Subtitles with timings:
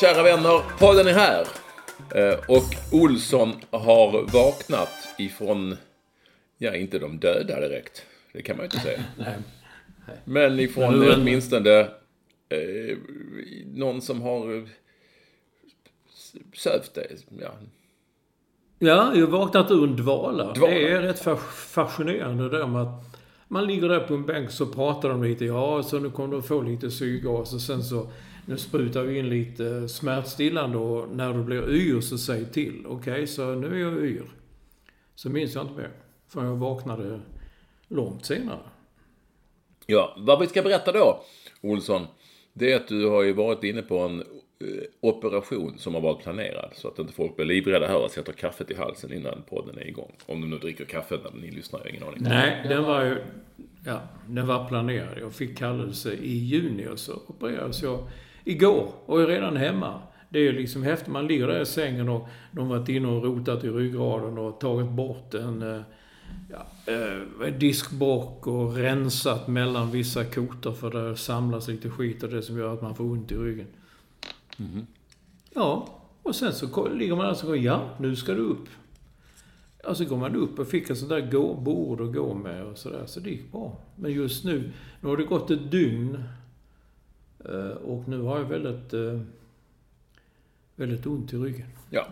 [0.00, 1.46] kära vänner, podden är här.
[2.14, 5.76] Eh, Och Olsson har vaknat ifrån,
[6.58, 8.02] ja inte de döda direkt.
[8.32, 9.04] Det kan man ju inte säga.
[9.18, 9.34] Nej.
[10.24, 11.80] Men ifrån Men åtminstone
[12.48, 12.96] eh,
[13.66, 14.62] någon som har eh,
[16.54, 17.06] sövt det.
[17.40, 17.50] Ja.
[18.78, 20.52] Ja, jag vaknat ur en dvala.
[20.52, 20.72] Dvala.
[20.72, 24.50] Det är rätt fa- fascinerande det där med att man ligger där på en bänk
[24.50, 25.44] så pratar de lite.
[25.44, 28.10] Ja, så nu kommer du få lite syrgas och sen så
[28.50, 32.86] nu sprutar vi in lite smärtstillande och när du blir yr så säg till.
[32.86, 34.30] Okej, så nu är jag yr.
[35.14, 35.90] Så minns jag inte mer.
[36.28, 37.20] För jag vaknade
[37.88, 38.58] långt senare.
[39.86, 41.22] ja, vad vi ska berätta då,
[41.60, 42.06] Olsson,
[42.52, 44.24] det är att du har ju varit inne på en eh,
[45.00, 46.70] operation som har varit planerad.
[46.74, 49.86] Så att inte folk blir livrädda här och sätter kaffet i halsen innan podden är
[49.86, 50.16] igång.
[50.26, 52.22] Om de nu dricker kaffe när ni lyssnar, jag har ingen aning.
[52.22, 53.16] Nej, den var ju...
[53.86, 55.18] Ja, den var planerad.
[55.20, 58.08] Jag fick kallelse i juni och så opererades jag
[58.44, 60.00] igår och är redan hemma.
[60.28, 61.08] Det är liksom häftigt.
[61.08, 64.60] Man ligger där i sängen och de har varit inne och rotat i ryggraden och
[64.60, 65.82] tagit bort en eh,
[66.50, 72.42] ja, eh, diskbrock och rensat mellan vissa kotor för det samlas lite skit och det
[72.42, 73.66] som gör att man får ont i ryggen.
[75.54, 78.68] Ja, och sen så ligger man där och så går ja, nu ska du upp.
[79.84, 82.64] Ja, så går man upp och fick ett sånt där gå, bord att gå med
[82.64, 83.02] och sådär.
[83.06, 83.80] Så det gick bra.
[83.96, 86.24] Men just nu, nu har det gått ett dygn.
[87.44, 89.20] Eh, Och nu har jag väldigt, eh,
[90.76, 91.66] väldigt ont i ryggen.
[91.90, 92.06] Ja,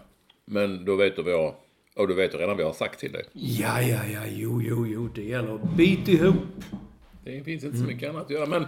[0.45, 1.55] men då vet du vad jag...
[1.97, 3.25] Och du vet redan vad jag har sagt till dig.
[3.33, 6.37] Ja, ja, ja, jo, jo, jo, det gäller att bita ihop.
[7.25, 8.47] Det finns inte så mycket annat att göra.
[8.47, 8.67] Men,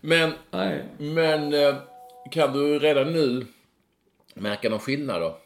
[0.00, 1.76] men, Nej, men eh,
[2.30, 3.46] kan du redan nu
[4.34, 5.38] märka någon skillnad då?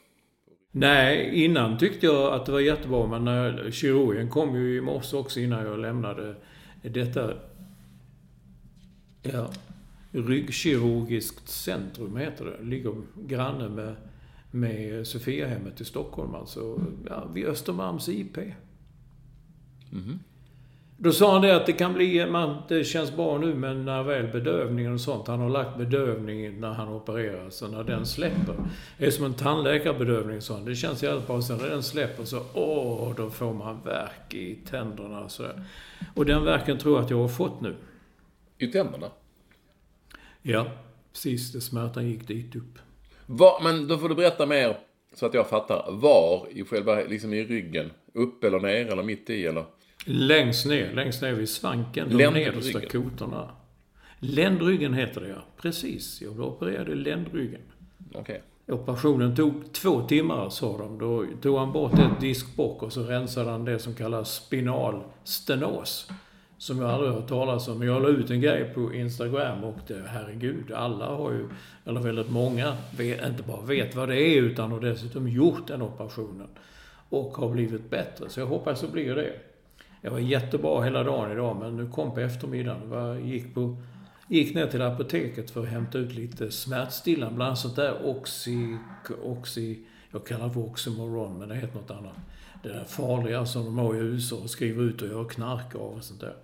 [0.71, 5.17] Nej, innan tyckte jag att det var jättebra, men när kirurgen kom ju i morse
[5.17, 6.35] också innan jag lämnade
[6.83, 7.33] detta
[9.23, 9.51] ja,
[10.15, 12.65] ryggkirurgiskt centrum, heter det.
[12.65, 12.95] Ligger
[13.27, 13.95] granne med,
[14.51, 18.39] med Sofiahemmet i Stockholm, alltså ja, vid Östermalms IP.
[20.97, 24.03] Då sa han det att det kan bli, man, det känns bra nu men när
[24.03, 28.55] väl bedövningen och sånt, han har lagt bedövning när han opererar, så när den släpper.
[28.99, 30.65] Det är som en tandläkarbedövning sa han.
[30.65, 31.43] Det känns jävligt bra.
[31.43, 35.63] Sen när den släpper så, åh, då får man värk i tänderna och sådär.
[36.15, 37.77] Och den verken tror jag att jag har fått nu.
[38.59, 39.07] I tänderna?
[40.47, 40.67] Ja,
[41.13, 41.53] precis.
[41.53, 42.79] Det smärtan gick dit upp.
[43.27, 44.77] Var, men då får du berätta mer
[45.15, 45.93] så att jag fattar.
[45.93, 47.91] Var i själva, liksom i ryggen?
[48.13, 49.65] Upp eller ner eller mitt i eller?
[50.05, 53.51] Längst ner, längst ner vid svanken, de nedersta kotorna.
[54.19, 55.45] Ländryggen heter det ja.
[55.57, 57.61] Precis, jag blev opererad i ländryggen.
[58.15, 58.43] Okej.
[58.67, 60.99] Operationen tog två timmar, sa de.
[60.99, 66.11] Då tog han bort ett diskbråck och så rensade han det som kallas spinal stenos.
[66.59, 67.79] Som jag aldrig har hört talas om.
[67.79, 71.49] Men jag la ut en grej på Instagram och det, herregud, alla har ju,
[71.85, 75.83] eller väldigt många, vet, inte bara vet vad det är utan har dessutom gjort den
[75.83, 76.49] operationen.
[77.09, 78.29] Och har blivit bättre.
[78.29, 79.33] Så jag hoppas det blir det.
[80.01, 82.91] Jag var jättebra hela dagen idag, men nu kom på eftermiddagen.
[82.93, 83.77] Jag gick, på,
[84.29, 87.35] gick ner till apoteket för att hämta ut lite smärtstillande.
[87.35, 88.77] Bland annat sånt där Oxy...
[89.23, 89.77] Oxy
[90.15, 92.17] jag kallar det för Oxymoron, men det heter något annat.
[92.65, 95.81] Det där farliga som de har i USA och skriver ut och gör knark av
[95.81, 96.35] och sånt där.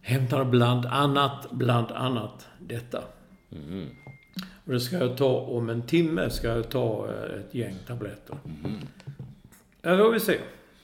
[0.00, 3.02] Hämtade bland annat, bland annat detta.
[4.64, 8.38] Och det ska jag ta om en timme, ska jag ta eh, ett gäng tabletter.
[9.82, 10.38] Ja, får vi se.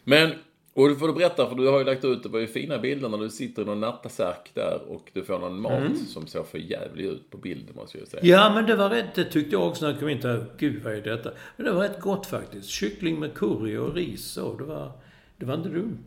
[0.04, 0.32] Men,
[0.74, 2.78] och du får du berätta, för du har ju lagt ut, det var ju fina
[2.78, 6.42] bilder när du sitter i någon nattasärk där och du får någon mat som ser
[6.42, 8.22] för jävligt ut på bilden måste jag säga.
[8.24, 10.44] Ja, men det var rätt, det tyckte jag också när jag kom in där.
[10.58, 11.30] Gud, vad är detta?
[11.56, 12.68] Men det var rätt gott faktiskt.
[12.68, 14.92] Kyckling med curry och ris och det var,
[15.36, 16.04] det var inte dumt.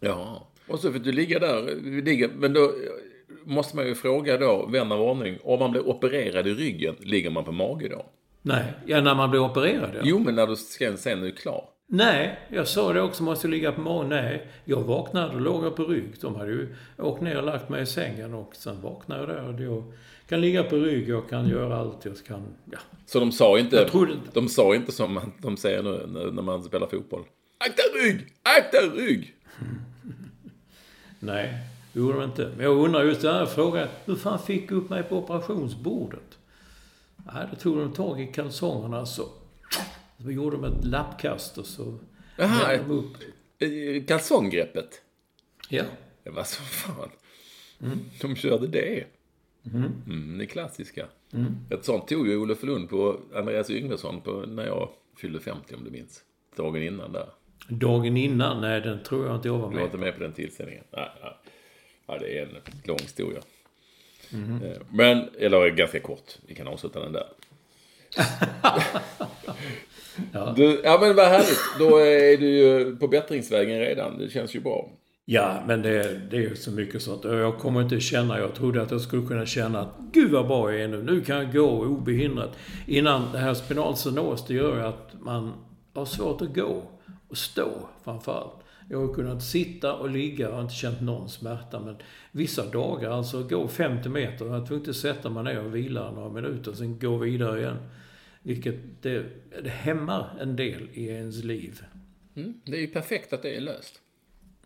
[0.00, 0.48] Ja.
[0.68, 2.72] Och så fick du ligga där, ligga, men då
[3.44, 7.30] måste man ju fråga då, vän av ordning, om man blir opererad i ryggen, ligger
[7.30, 8.06] man på mage då?
[8.42, 10.00] Nej, ja när man blir opererad ja.
[10.04, 11.64] Jo, men när du sen, sen är klar.
[11.92, 14.08] Nej, jag sa det också, måste ligga på magen.
[14.08, 16.14] Nej, jag vaknade och låg på rygg.
[16.20, 19.48] De hade ju åkt ner och lagt mig i sängen och sen vaknade jag där.
[19.48, 19.92] Och jag
[20.28, 22.78] kan ligga på rygg, jag kan göra allt, jag kan, ja.
[23.06, 26.42] Så de sa inte, Jag trodde de sa inte som man, de säger nu när,
[26.42, 27.24] man spelar fotboll.
[27.58, 28.26] Akta rygg!
[28.42, 29.34] Akta rygg!
[31.18, 31.54] Nej,
[31.92, 32.52] det gjorde de inte.
[32.56, 33.88] Men jag undrar just den här frågan.
[34.04, 36.38] Hur fan fick du upp mig på operationsbordet?
[37.16, 39.22] Nej, då tog de tag i kalsongerna så...
[40.22, 41.98] Så gjorde de ett lappkast och så...
[42.36, 44.08] Vände de upp.
[44.08, 45.02] Kalsonggreppet.
[45.68, 45.84] Ja.
[46.24, 47.10] Det var så fan.
[48.20, 49.04] De körde det.
[50.06, 51.06] Mm, det klassiska.
[51.70, 55.84] Ett sånt tog ju Olof Lund på Andreas Yngvesson på, när jag fyllde 50 om
[55.84, 56.24] du minns.
[56.56, 57.26] Dagen innan där.
[57.68, 60.20] Dagen innan, nej den tror jag inte jag var Du var med inte med på
[60.20, 60.84] den tillställningen?
[60.90, 61.36] Nej, nej.
[62.06, 63.40] Ja, det är en lång historia.
[64.32, 66.38] Eh, Men, eller ganska kort.
[66.46, 67.26] Vi kan avsluta den där.
[70.32, 70.54] Ja.
[70.56, 71.60] Du, ja men vad härligt.
[71.78, 74.18] Då är du ju på bättringsvägen redan.
[74.18, 74.88] Det känns ju bra.
[75.24, 77.24] Ja, men det, det är ju så mycket sånt.
[77.24, 80.46] Och Jag kommer inte känna, jag trodde att jag skulle kunna känna att Gud vad
[80.46, 81.02] bra jag är nu.
[81.02, 82.58] Nu kan jag gå obehindrat.
[82.86, 85.52] Innan det här spinalsenos, det gör att man
[85.94, 86.82] har svårt att gå
[87.28, 87.70] och stå
[88.04, 88.54] framförallt.
[88.88, 91.80] Jag har kunnat sitta och ligga och har inte känt någon smärta.
[91.80, 91.96] Men
[92.32, 96.10] vissa dagar, alltså gå 50 meter, jag var tvungen att sätta mig ner och vila
[96.10, 97.76] några minuter, sen gå vidare igen.
[98.42, 99.24] Vilket det,
[99.62, 101.82] det hämmar en del i ens liv.
[102.36, 102.60] Mm.
[102.64, 104.00] Det är ju perfekt att det är löst.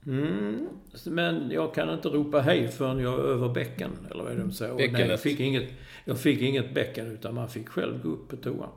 [0.07, 0.69] Mm,
[1.07, 4.43] men jag kan inte ropa hej förrän jag är över bäcken, eller vad är det
[4.43, 4.93] de säger?
[4.93, 5.71] Nej, jag, fick inget,
[6.05, 8.71] jag fick inget bäcken, utan man fick själv gå upp på toan.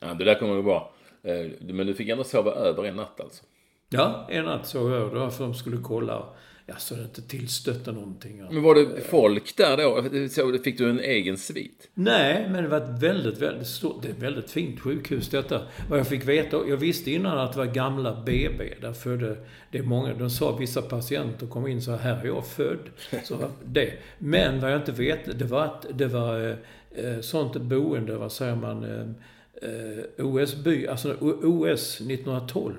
[0.00, 0.94] Ja, det där kommer gå bra.
[1.22, 3.44] Eh, Men du fick ändå sova över en natt alltså?
[3.88, 5.12] Ja, en natt sov jag.
[5.12, 6.28] Det var för att de skulle kolla,
[6.66, 8.42] ja, så det inte tillstötte någonting.
[8.50, 10.28] Men var det folk där då?
[10.28, 11.90] Så fick du en egen svit?
[11.94, 15.62] Nej, men det var ett väldigt, väldigt stort, det är ett väldigt fint sjukhus detta.
[15.88, 18.74] Vad jag fick veta, jag visste innan att det var gamla BB.
[18.80, 19.36] Där födde,
[19.70, 22.90] det är många, de sa vissa patienter kom in så här är jag född.
[23.24, 23.92] Så det.
[24.18, 26.56] Men vad jag inte vet, det var att det var
[26.90, 29.14] eh, sånt boende, vad säger man,
[29.62, 32.74] eh, eh, OS-by, alltså OS 1912.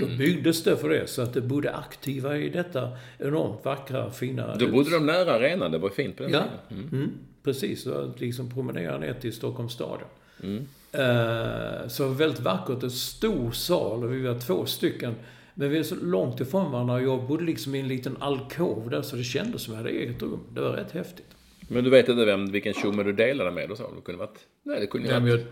[0.00, 2.88] Då byggdes det för det, så att det bodde aktiva i detta
[3.18, 4.74] enormt vackra, fina Då hus.
[4.74, 6.88] bodde de nära arenan, det var fint på den Ja, tiden.
[6.92, 7.10] mm.
[7.42, 7.82] precis.
[7.82, 10.08] Så att liksom promenera ner till Stockholms stadion.
[10.42, 10.66] Mm.
[10.92, 12.82] Eh, så väldigt vackert.
[12.82, 15.14] En stor sal och vi var två stycken.
[15.54, 19.02] Men vi är så långt ifrån varandra jag bodde liksom i en liten alkov där
[19.02, 20.40] så det kändes som att jag hade eget rum.
[20.54, 21.26] Det var rätt häftigt.
[21.68, 23.82] Men du vet inte vem, vilken tjomme du delade med och så?
[23.82, 24.38] Det kunde varit...
[24.62, 25.46] Nej, det kunde ju varit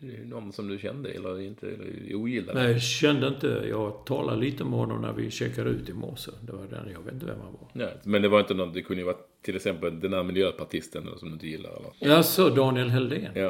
[0.00, 2.62] någon som du kände eller inte eller ogillade.
[2.62, 3.46] nej, jag kände inte...
[3.70, 6.30] Jag talade lite med honom när vi checkade ut i morse.
[6.40, 6.90] Det var den.
[6.92, 7.68] Jag vet inte vem han var.
[7.72, 11.06] Nej, men det var inte någon, det kunde ju vara till exempel den här miljöpartisten
[11.06, 12.14] eller som du inte gillar eller?
[12.14, 13.30] Ja, så Daniel Heldén.
[13.34, 13.42] Ja,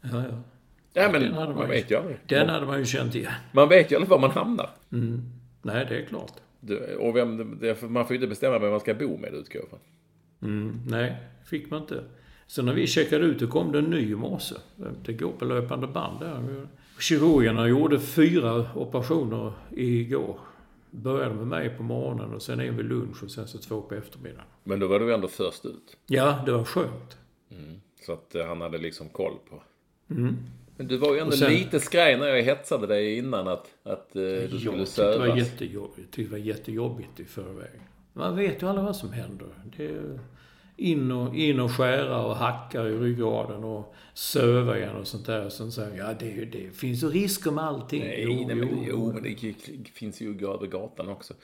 [0.00, 0.08] Ja.
[0.12, 0.22] ja.
[0.92, 1.12] ja.
[1.12, 2.16] Men Den hade man vet ju aldrig.
[2.26, 3.32] Den hade man ju känt igen.
[3.52, 4.70] Man vet ju aldrig var man hamnar.
[5.62, 6.32] Nej, det är klart.
[6.60, 9.78] Du, och vem, man får ju inte bestämma vem man ska bo med, utgår jag.
[10.48, 12.04] Mm, nej, fick man inte.
[12.52, 14.54] Så när vi checkade ut, då kom det en ny i morse.
[15.04, 16.66] Det går på löpande band där.
[17.00, 20.38] Kirurgerna gjorde fyra operationer igår.
[20.90, 23.94] Började med mig på morgonen och sen en vid lunch och sen så två på
[23.94, 24.44] eftermiddagen.
[24.64, 25.96] Men då var du ändå först ut.
[26.06, 27.18] Ja, det var skönt.
[28.06, 29.62] Så att eh, han hade liksom koll på.
[30.14, 30.36] Mm.
[30.76, 34.16] Men du var ju ändå sen- lite skraj när jag hetsade dig innan att, att
[34.16, 35.38] eh, du skulle tyckte det var sövas.
[35.38, 37.80] jättejobbigt, jag tyckte det var jättejobbigt i förväg.
[38.12, 39.48] Man vet ju aldrig vad som händer.
[39.76, 40.18] Det
[40.76, 45.48] in och, in och skära och hacka i ryggraden och söva igen och sånt där.
[45.48, 48.00] Sen säger ja det, det finns ju risker med allting.
[48.02, 51.34] Nej, nej men, jo, men det finns ju över gatan också.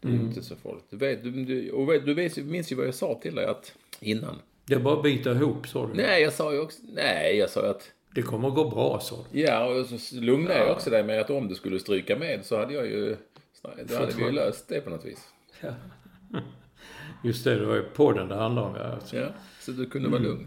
[0.00, 0.26] Det är Mm.
[0.26, 0.84] inte så farligt.
[0.90, 3.46] Du, vet, du, du, och vet, du vet, minns ju vad jag sa till dig
[3.46, 4.36] att, innan.
[4.66, 5.94] Det är bara att bita ihop, sa du.
[5.94, 9.16] Nej, jag sa ju också, nej, jag sa att, Det kommer att gå bra, sa
[9.32, 9.40] du.
[9.40, 12.56] ja, och så lugnade jag också dig med att om du skulle stryka med så
[12.58, 13.16] hade jag ju,
[13.88, 15.28] då hade vi ju löst det på något vis.
[17.24, 18.74] Just det, det var ju podden det handlade om.
[18.76, 19.16] Ja, alltså.
[19.16, 19.26] Ja,
[19.60, 20.30] så du kunde vara Mm.
[20.30, 20.46] lugn.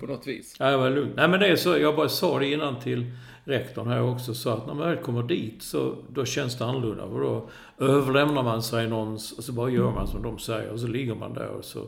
[0.00, 0.56] På något vis.
[0.58, 1.10] Ja, jag var lugn.
[1.16, 1.78] Nej, men det är så.
[1.78, 3.06] Jag bara sa det innan till
[3.44, 4.34] rektorn här också.
[4.34, 7.04] Så att när man väl kommer dit så då känns det annorlunda.
[7.04, 7.48] Och då
[7.86, 10.70] överlämnar man sig någons och så bara gör man som de säger.
[10.70, 11.86] Och så ligger man där och så...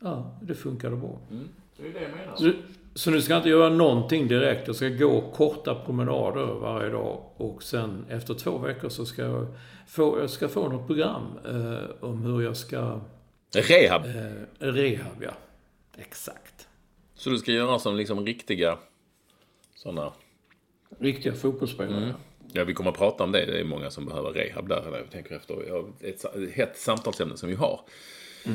[0.00, 1.18] Ja, det funkade bra.
[1.76, 2.36] Det är det jag menar.
[2.36, 2.52] Så,
[2.98, 4.66] Så nu ska jag inte göra någonting direkt.
[4.66, 7.24] Jag ska gå korta promenader varje dag.
[7.36, 9.46] Och sen efter två veckor så ska jag
[9.86, 13.00] få, jag ska få något program eh, om hur jag ska...
[13.52, 14.04] Rehab.
[14.04, 15.30] Eh, rehab, ja.
[15.98, 16.68] Exakt.
[17.14, 18.78] Så du ska göra som liksom riktiga
[19.74, 20.12] sådana...
[20.98, 22.02] Riktiga fotbollsspelare.
[22.02, 22.14] Mm.
[22.52, 23.46] Ja, vi kommer att prata om det.
[23.46, 24.82] Det är många som behöver rehab där.
[24.92, 25.54] Jag tänker efter.
[26.00, 27.80] Ett ett hett samtalsämne som vi har.
[28.44, 28.52] Eh,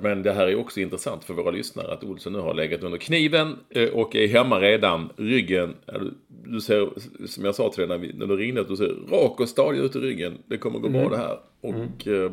[0.00, 2.98] Men det här är också intressant för våra lyssnare att Olsson nu har legat under
[2.98, 5.12] kniven eh, och är hemma redan.
[5.16, 6.88] Ryggen, du, du ser,
[7.26, 9.96] som jag sa till dig när, du ringde, att du ser rak och stadig ut
[9.96, 10.38] i ryggen.
[10.46, 11.38] Det kommer gå bra det här.
[11.60, 12.30] Och eh, eh,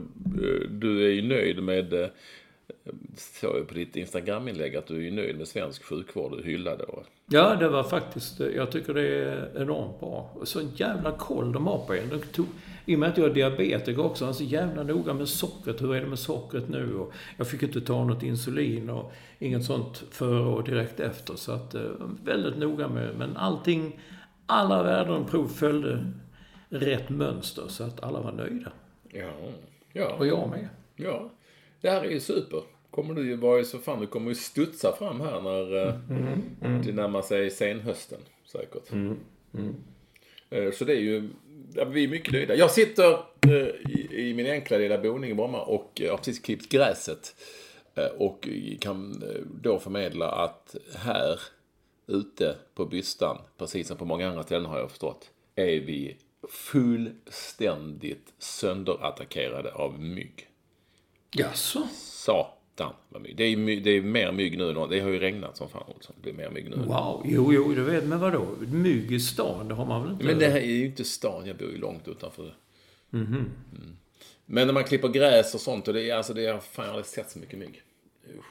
[0.69, 2.07] du är ju nöjd med, eh,
[3.17, 6.83] såg jag på ditt Instagram-inlägg, att du är ju nöjd med svensk sjukvård och hyllade.
[6.83, 8.39] Och, Ja, det var faktiskt...
[8.39, 10.31] Jag tycker det är enormt bra.
[10.33, 12.09] Och så jävla koll de har på en.
[12.09, 12.45] De tog,
[12.85, 15.81] I och med att jag är diabetiker också, så jävla noga med sockret.
[15.81, 16.95] Hur är det med sockret nu?
[16.95, 21.35] Och jag fick inte ta något insulin och inget sånt före och direkt efter.
[21.35, 21.81] Så att, eh,
[22.23, 23.15] väldigt noga med...
[23.17, 23.99] Men allting,
[24.45, 26.11] alla värden prov följde
[26.69, 27.63] rätt mönster.
[27.67, 28.71] Så att alla var nöjda.
[29.09, 29.31] ja,
[29.93, 30.13] ja.
[30.19, 30.69] Och jag med.
[30.95, 31.29] Ja,
[31.81, 32.61] det här är ju super.
[32.91, 35.93] Kommer du ju vara så fan, du kommer ju studsa fram här när eh,
[36.85, 38.19] det närmar sig senhösten
[38.51, 38.91] säkert.
[40.49, 41.29] Eh, så det är ju,
[41.75, 42.55] ja, vi är mycket nöjda.
[42.55, 43.13] Jag sitter
[43.47, 47.35] eh, i, i min enkla lilla boning i Bromma och eh, har precis klippt gräset.
[47.95, 48.47] Eh, och
[48.79, 51.39] kan eh, då förmedla att här
[52.07, 56.17] ute på Bystan, precis som på många andra ställen har jag förstått, är vi
[56.49, 60.47] fullständigt sönderattackerade av mygg.
[61.31, 61.87] Jaså?
[61.93, 62.64] Satan
[63.19, 63.37] mygg.
[63.37, 66.15] Det är, my- det är mer mygg nu Det har ju regnat som fan Olsson.
[66.15, 66.75] Det blir mer mygg nu.
[66.75, 67.21] Wow.
[67.25, 68.03] Jo, jo, du vet.
[68.03, 68.47] Men vadå?
[68.71, 70.25] Mygg i stan, det har man väl inte?
[70.25, 71.45] Men det här är ju inte stan.
[71.45, 72.55] Jag bor ju långt utanför.
[73.13, 73.45] Mm.
[74.45, 75.87] Men när man klipper gräs och sånt.
[75.87, 77.81] Och det är, alltså, det är, fan, jag har aldrig sett så mycket mygg.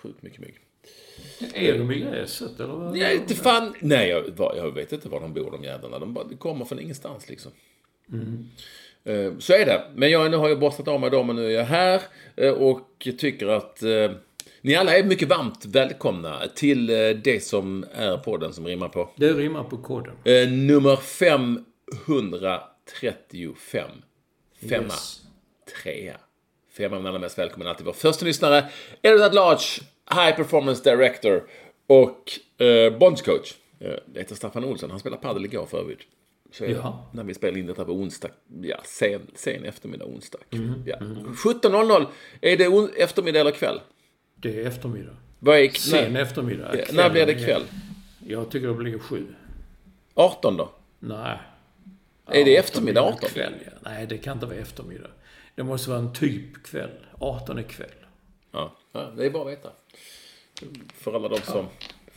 [0.02, 0.54] Sjukt mycket mygg.
[1.54, 2.74] Är de i gräset, eller?
[2.74, 2.96] vad?
[2.96, 3.74] Jag inte fan.
[3.80, 4.24] Nej, jag,
[4.56, 5.98] jag vet inte var de bor de jävlarna.
[5.98, 7.52] De bara, de kommer från ingenstans liksom.
[8.12, 8.18] Eh,
[9.38, 9.84] Så är det.
[9.94, 12.00] Men jag, nu har jag borstat av mig dem och nu är jag här.
[12.36, 14.10] eh, Och tycker att eh,
[14.60, 19.10] ni alla är mycket varmt välkomna till eh, det som är podden som rimmar på.
[19.16, 20.14] Det rimmar på koden.
[20.24, 23.88] Eh, nummer 535.
[24.70, 24.84] Femma.
[24.84, 25.20] Yes.
[25.82, 26.16] Trea.
[26.76, 28.64] Femma men allra mest välkommen alltid vår första lyssnare.
[29.02, 29.64] Edward Large,
[30.14, 31.42] High Performance Director
[31.86, 32.32] och
[32.66, 33.54] eh, bondscoach.
[33.80, 34.90] Eh, det heter Staffan Olsson.
[34.90, 36.00] Han spelade padel igår för övrigt.
[36.58, 37.06] Det Ja.
[37.12, 38.28] När vi spelar in detta på onsdag.
[38.62, 40.38] Ja, sen, sen eftermiddag, onsdag.
[40.84, 40.96] Ja.
[40.98, 42.06] 17.00.
[42.40, 42.64] Är det
[43.02, 43.80] eftermiddag eller kväll?
[44.36, 45.16] Det är eftermiddag.
[45.38, 46.76] Vad är, Sen när, eftermiddag.
[46.78, 47.62] ja, när blir det kväll?
[48.26, 49.26] Jag tycker det blir sju.
[50.14, 50.72] 18 då?
[50.98, 51.38] Nej.
[52.26, 53.28] Är det Ja, eftermiddag 18?
[53.30, 53.70] Kväll, ja.
[53.80, 55.10] Nej, det kan inte vara eftermiddag.
[55.54, 56.90] Det måste vara en typ kväll.
[57.18, 57.88] 18 är kväll.
[58.50, 59.70] Ja, ja, det är bara att veta.
[60.94, 61.66] För alla de som...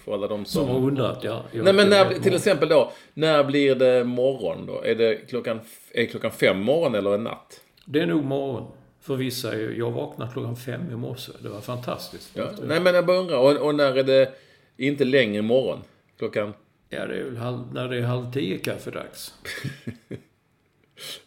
[0.08, 0.86] För alla de Som har som...
[0.86, 1.46] undrat, ja.
[1.54, 4.84] Nej men när, till exempel då, när blir det morgon då?
[4.84, 5.60] Är det klockan,
[5.92, 7.62] är klockan fem morgon eller en natt?
[7.86, 8.72] Det är nog morgon.
[9.02, 11.32] För vissa, är jag vaknade klockan fem i morse.
[11.42, 12.32] Det var fantastiskt.
[12.34, 12.52] Ja.
[12.64, 14.34] Nej men jag bara undrar, och, och när är det
[14.78, 15.80] inte längre morgon?
[16.18, 16.54] Klockan...
[16.90, 19.34] Ja, det är väl halv, när det är halv tio kaffedags.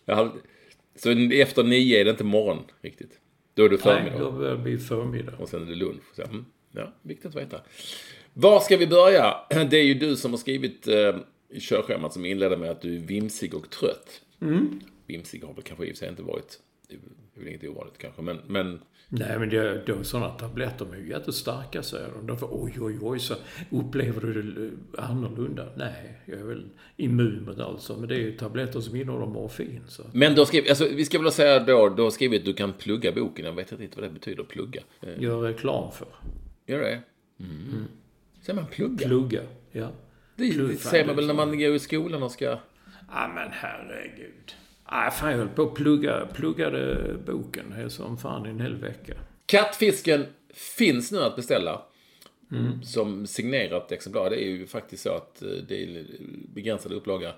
[0.04, 0.32] Ja,
[0.96, 3.18] så efter nio är det inte morgon riktigt?
[3.54, 4.18] Då är det Nej, förmiddag?
[4.18, 5.32] då börjar det bli förmiddag.
[5.38, 6.02] Och sen är det lunch.
[6.16, 7.60] Så, mm, ja, viktigt att veta.
[8.34, 9.34] Var ska vi börja?
[9.70, 11.16] Det är ju du som har skrivit eh,
[11.50, 14.20] i körschemat som inledde med att du är vimsig och trött.
[14.40, 14.80] Mm.
[15.06, 16.58] Vimsig har väl kanske i och för sig inte varit.
[16.88, 17.00] Det är
[17.40, 18.22] väl inget ovanligt kanske.
[18.22, 18.80] Men, men
[19.12, 22.26] Nej, men det, det, sådana tabletter de är ju jättestarka, säger de.
[22.26, 23.34] Därför, oj, oj, oj, så
[23.70, 24.66] upplever du det
[24.98, 25.66] eh, annorlunda.
[25.76, 26.64] Nej, jag är väl
[26.96, 27.96] immun mot allt så.
[27.96, 29.80] Men det är ju tabletter som innehåller morfin.
[29.88, 30.02] Så.
[30.12, 32.52] Men du har skrivit, alltså, vi ska väl säga då, du har skrivit att du
[32.52, 33.44] kan plugga boken.
[33.44, 34.82] Jag vet inte vad det betyder, plugga.
[35.00, 36.08] Eh, Gör reklam för.
[36.66, 37.02] Gör det?
[37.40, 37.84] Mm.
[38.42, 39.06] Säger man plugga?
[39.08, 39.42] Plugga,
[39.72, 39.88] ja.
[40.36, 42.44] det plugg- säger man väl när man går i skolan och ska...
[42.44, 44.54] Ja, men herregud.
[44.92, 49.14] Nej, fan, jag höll på att plugga, pluggade boken som fan i en hel vecka.
[49.46, 51.82] Kattfisken finns nu att beställa.
[52.82, 54.30] Som signerat exemplar.
[54.30, 56.04] Det är ju faktiskt så att eh, det är
[56.54, 57.32] begränsad upplaga.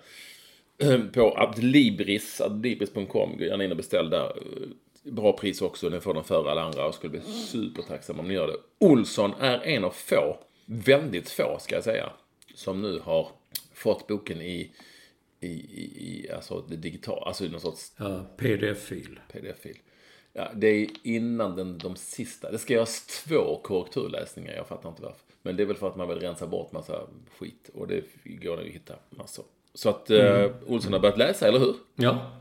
[0.78, 3.36] eh, På Adlibris, adlibris.com.
[3.38, 4.24] Gå gärna in och beställ där.
[4.26, 5.88] Eh, Bra pris också.
[5.88, 6.86] Ni får den före alla andra.
[6.86, 8.56] Och skulle bli supertacksam om ni gör det.
[8.86, 12.12] Olsson är en av få, väldigt få ska jag säga,
[12.54, 13.28] som nu har
[13.72, 14.70] fått boken i,
[15.40, 19.20] i, i, alltså det digital, alltså i någon sorts Ja, pdf-fil.
[19.32, 19.78] pdf-fil.
[20.32, 22.50] Ja, det är innan den, de sista.
[22.50, 24.52] Det ska göras två korrekturläsningar.
[24.52, 25.20] Jag fattar inte varför.
[25.42, 27.00] Men det är väl för att man vill rensa bort massa
[27.38, 27.70] skit.
[27.74, 29.44] Och det går nog att hitta massor.
[29.74, 31.74] Så att eh, Olsson har börjat läsa, eller hur?
[31.94, 32.40] Ja.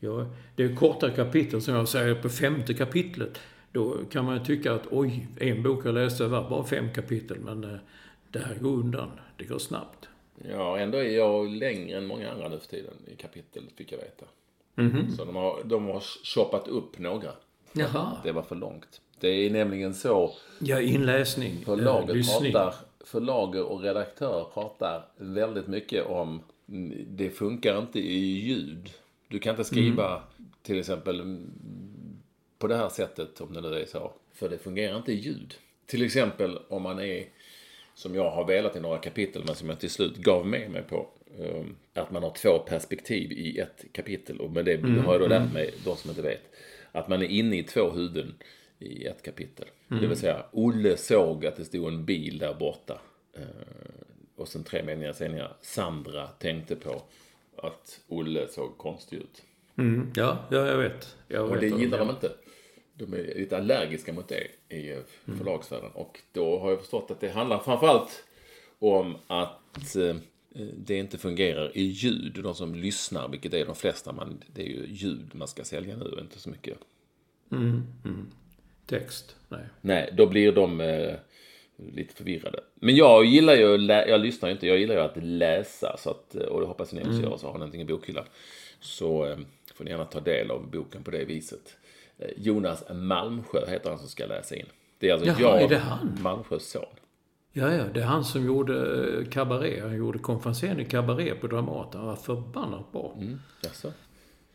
[0.00, 0.26] ja.
[0.56, 3.38] Det är korta kapitel som jag säger på femte kapitlet.
[3.72, 7.38] Då kan man ju tycka att oj, en bok jag läste var bara fem kapitel.
[7.40, 7.76] Men eh,
[8.30, 9.10] det här går undan.
[9.36, 10.08] Det går snabbt.
[10.50, 13.98] Ja, ändå är jag längre än många andra nu för tiden i kapitel, fick jag
[13.98, 14.26] veta.
[15.16, 17.30] Så de har, de har shoppat upp några.
[17.72, 18.16] Jaha.
[18.24, 19.00] Det var för långt.
[19.20, 21.52] Det är nämligen så Ja, inläsning.
[21.52, 22.52] eh, förlaget lyssning.
[22.52, 22.74] pratar,
[23.04, 28.90] förlaget och redaktör pratar väldigt mycket om mm, det funkar inte i ljud.
[29.28, 30.22] Du kan inte skriva
[30.62, 31.50] till exempel mm,
[32.62, 34.12] på det här sättet om det nu är så.
[34.32, 35.54] För det fungerar inte i ljud.
[35.86, 37.24] Till exempel om man är,
[37.94, 40.82] som jag har velat i några kapitel men som jag till slut gav med mig
[40.82, 41.08] på.
[41.38, 41.64] eh,
[42.02, 44.40] Att man har två perspektiv i ett kapitel.
[44.40, 46.42] Och med det har jag då lärt mig, de som inte vet,
[46.92, 48.34] att man är inne i två huvuden
[48.78, 49.66] i ett kapitel.
[49.88, 53.00] Det vill säga, Olle såg att det stod en bil där borta.
[53.36, 53.42] Eh,
[54.36, 57.02] Och sen tre meningar senare, Sandra tänkte på
[57.56, 59.42] att Olle såg konstig ut.
[59.78, 61.16] Mm, ja, ja, jag vet.
[61.28, 62.30] Jag Och vet det gillar de inte.
[63.06, 64.98] De är lite allergiska mot det i eh,
[65.38, 65.90] förlagsvärlden.
[65.94, 68.24] Och då har jag förstått att det handlar framförallt
[68.78, 70.16] om att eh,
[70.76, 72.40] det inte fungerar i ljud.
[72.42, 75.96] De som lyssnar, vilket är de flesta, man, det är ju ljud man ska sälja
[75.96, 76.78] nu, inte så mycket.
[78.86, 79.36] Text.
[79.48, 79.64] Nej.
[79.80, 81.14] Nej, då blir de eh,
[81.76, 82.60] lite förvirrade.
[82.74, 85.96] Men jag gillar ju, jag lyssnar ju inte, jag gillar ju att läsa.
[85.98, 88.24] Så att, och det hoppas ni också gör, så har ni någonting i bokhyllan.
[88.80, 89.38] Så eh,
[89.74, 91.76] får ni gärna ta del av boken på det viset.
[92.22, 94.66] Eh, Jonas Malmsjö heter han som ska läsa in.
[94.98, 96.18] Det är alltså Jaha, jag, är det han?
[96.22, 96.84] Malmsjös son.
[97.52, 98.74] Ja, ja, det är han som gjorde
[99.18, 99.82] eh, Cabaret.
[99.82, 102.00] Han gjorde konferensen i Cabaret på Dramaten.
[102.00, 103.14] Han var förbannat bra.
[103.16, 103.40] Mm.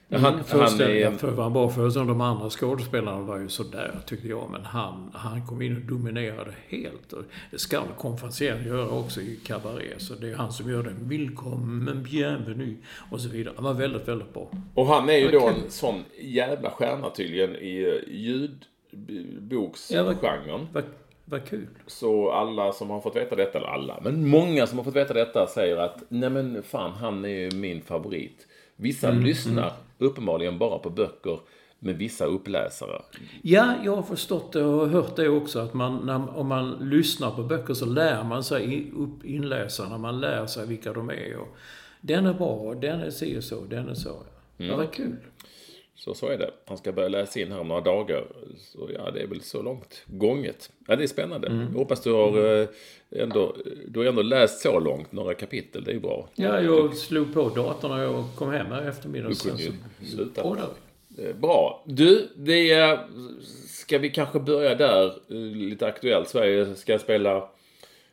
[0.09, 1.11] Mm, Han, han är...
[1.11, 2.07] för var bra föreställning.
[2.07, 4.49] De andra skådespelarna var ju sådär, tyckte jag.
[4.51, 7.13] Men han, han kom in och dominerade helt.
[7.13, 10.01] Och det ska konferensen göra också i Cabaret.
[10.01, 11.09] Så det är han som gör den.
[11.09, 12.75] Välkommen, bienvenue
[13.11, 13.53] och så vidare.
[13.55, 14.47] Han var väldigt, väldigt bra.
[14.73, 20.05] Och han är ju då Vad en sån jävla stjärna tydligen i eh, ljudboksgenren.
[20.73, 20.83] Vad,
[21.25, 21.67] vad kul.
[21.87, 25.13] Så alla som har fått veta detta, eller alla, men många som har fått veta
[25.13, 28.46] detta säger att nej men fan, han är ju min favorit.
[28.77, 31.39] Vissa lyssnar uppenbarligen bara på böcker
[31.79, 33.01] med vissa uppläsare.
[33.41, 35.59] Ja, jag har förstått det och hört det också.
[35.59, 39.97] Att man, när, om man lyssnar på böcker så lär man sig upp inläsarna.
[39.97, 41.37] Man lär sig vilka de är.
[41.37, 41.47] Och
[42.01, 44.09] den är bra, den är si och så, den är så.
[44.57, 44.77] Ja, Mm.
[44.77, 45.15] vad kul.
[45.97, 46.51] Så så är det.
[46.65, 48.25] Han ska börja läsa in här om några dagar.
[48.57, 50.71] Så ja, det är väl så långt gånget.
[50.87, 51.67] Ja, det är spännande.
[51.71, 52.67] Jag hoppas du har eh,
[53.11, 53.55] ändå,
[53.87, 55.83] du har ändå läst så långt, några kapitel.
[55.83, 56.29] Det är ju bra.
[56.35, 59.29] Ja, jag slog på datorn när jag kom hem här i eftermiddag.
[59.29, 59.71] Du kunde ju
[60.05, 60.43] sluta.
[61.39, 61.83] Bra.
[61.85, 62.99] Du, det är,
[63.67, 65.13] ska vi kanske börja där,
[65.53, 66.27] lite aktuellt.
[66.29, 67.49] Sverige ska spela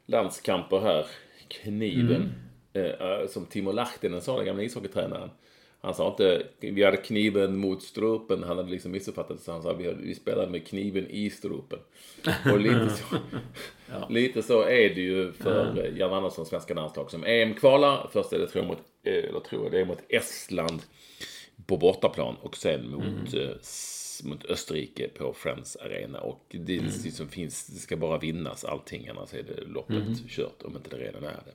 [0.07, 1.07] landskamper här.
[1.49, 2.33] Kniven.
[2.73, 5.31] Eh, eh, som Timo Lahtinen sa, den gamla ishockeytränaren.
[5.85, 8.43] Han sa inte vi hade kniven mot strupen.
[8.43, 9.45] Han hade liksom missuppfattat det.
[9.45, 11.79] Så han sa vi, vi spelade med kniven i strupen.
[12.53, 13.17] Och lite så,
[14.11, 15.87] lite så är det ju för ja.
[15.97, 18.09] Jan Anderssons svenska landslag som EM-kvalar.
[18.13, 20.83] Först är det, tror jag, mot, eh, eller tror jag, det är mot Estland
[21.67, 26.21] på bortaplan och sen mot, eh, s- mot Österrike på Friends Arena.
[26.21, 26.91] Och det, mm.
[26.91, 31.05] som finns, det ska bara vinnas allting, annars är det loppet kört om inte det
[31.05, 31.53] redan är det.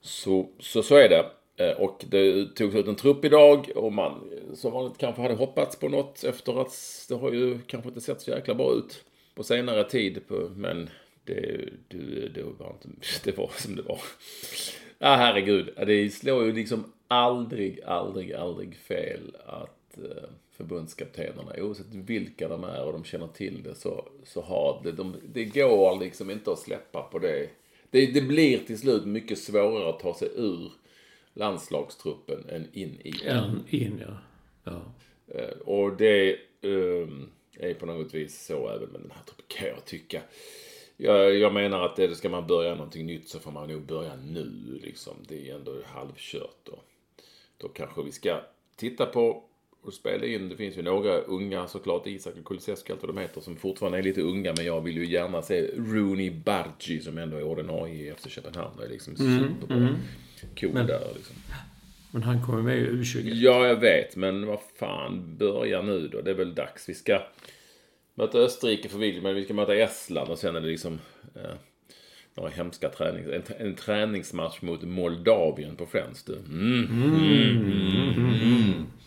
[0.00, 1.26] Så, så, så är det.
[1.56, 5.76] Eh, och det togs ut en trupp idag och man som vanligt kanske hade hoppats
[5.76, 9.42] på något efter att det har ju kanske inte sett så jäkla bra ut på
[9.42, 10.28] senare tid.
[10.28, 10.90] På, men
[11.24, 12.88] det, det, det, var inte,
[13.24, 14.00] det var som det var.
[14.98, 15.70] Ja, herregud.
[15.86, 22.84] Det slår ju liksom aldrig, aldrig, aldrig fel att eh, förbundskaptenerna, oavsett vilka de är
[22.84, 26.58] och de känner till det, så, så har det, de, det går liksom inte att
[26.58, 27.48] släppa på det.
[27.90, 28.06] det.
[28.06, 30.72] Det blir till slut mycket svårare att ta sig ur
[31.34, 33.14] landslagstruppen än in i.
[33.24, 34.18] En in, ja.
[34.64, 34.82] ja.
[35.34, 39.68] Eh, Och det ehm, är på något vis så även med den här truppen kan
[39.68, 40.22] jag tycka.
[40.96, 44.16] Jag, jag menar att det, ska man börja någonting nytt så får man nog börja
[44.16, 45.14] nu liksom.
[45.28, 46.78] Det är ändå halvkört då.
[47.58, 48.40] Då kanske vi ska
[48.76, 49.44] titta på
[49.84, 50.48] och spela in.
[50.48, 53.98] Det finns ju några unga såklart, Isak och Kulusevski allt vad de heter, som fortfarande
[53.98, 54.52] är lite unga.
[54.56, 58.76] Men jag vill ju gärna se Rooney Bargi som ändå är ordinarie i FC Köpenhamn.
[58.78, 59.88] Det är liksom superbra.
[60.60, 61.36] Cool där liksom.
[62.10, 63.30] Men han kommer med i U20.
[63.32, 64.16] Ja, jag vet.
[64.16, 66.20] Men vad fan, börja nu då.
[66.20, 66.88] Det är väl dags.
[66.88, 67.22] Vi ska
[68.14, 70.98] möta Österrike för vilket, men vi ska möta Estland och sen är det liksom
[71.34, 71.54] eh,
[72.34, 73.28] några hemska tränings...
[73.28, 76.36] En, en träningsmatch mot Moldavien på Friends du.
[76.36, 76.86] Mm.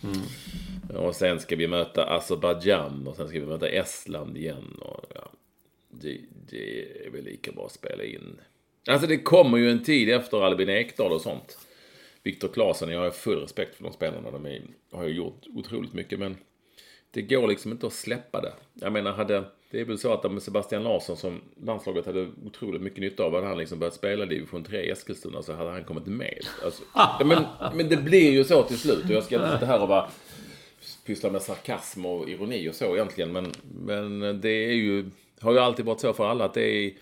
[0.03, 0.19] Mm.
[1.05, 4.77] Och sen ska vi möta Azerbajdzjan och sen ska vi möta Estland igen.
[4.79, 5.31] Och, ja,
[5.89, 8.39] det, det är väl lika bra att spela in.
[8.89, 11.57] Alltså det kommer ju en tid efter Albin Ekdal och sånt.
[12.23, 14.31] Viktor Claesson, jag har full respekt för de spelarna.
[14.31, 14.61] De är,
[14.91, 16.37] har ju gjort otroligt mycket men
[17.11, 18.53] det går liksom inte att släppa det.
[18.73, 22.81] Jag menar, hade, det är väl så att med Sebastian Larsson som landslaget hade otroligt
[22.81, 25.83] mycket nytta av, hade han liksom börjat spela division 3 i Eskilstuna så hade han
[25.83, 26.45] kommit med.
[26.63, 26.83] Alltså,
[27.25, 27.43] men,
[27.75, 29.03] men det blir ju så till slut.
[29.03, 30.09] Och jag ska inte sitta här och bara
[31.05, 33.31] pyssla med sarkasm och ironi och så egentligen.
[33.31, 36.93] Men, men det är ju, har ju alltid varit så för alla att det är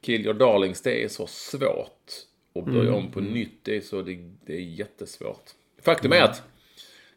[0.00, 2.12] Kill your darlings, det är så svårt.
[2.52, 2.94] Och börja mm.
[2.94, 4.14] om på nytt, det är, så, det,
[4.46, 5.50] det är jättesvårt.
[5.82, 6.42] Faktum är att,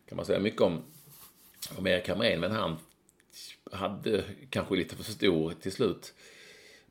[0.09, 0.81] kan man säga mycket om,
[1.77, 2.77] om Erik Hamrén, men han
[3.71, 6.13] hade kanske lite för stor till slut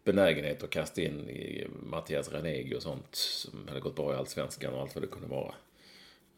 [0.05, 4.75] benägenhet att kasta in i Mattias Renegi och sånt som hade gått bra i Allsvenskan
[4.75, 5.55] och allt vad det kunde vara.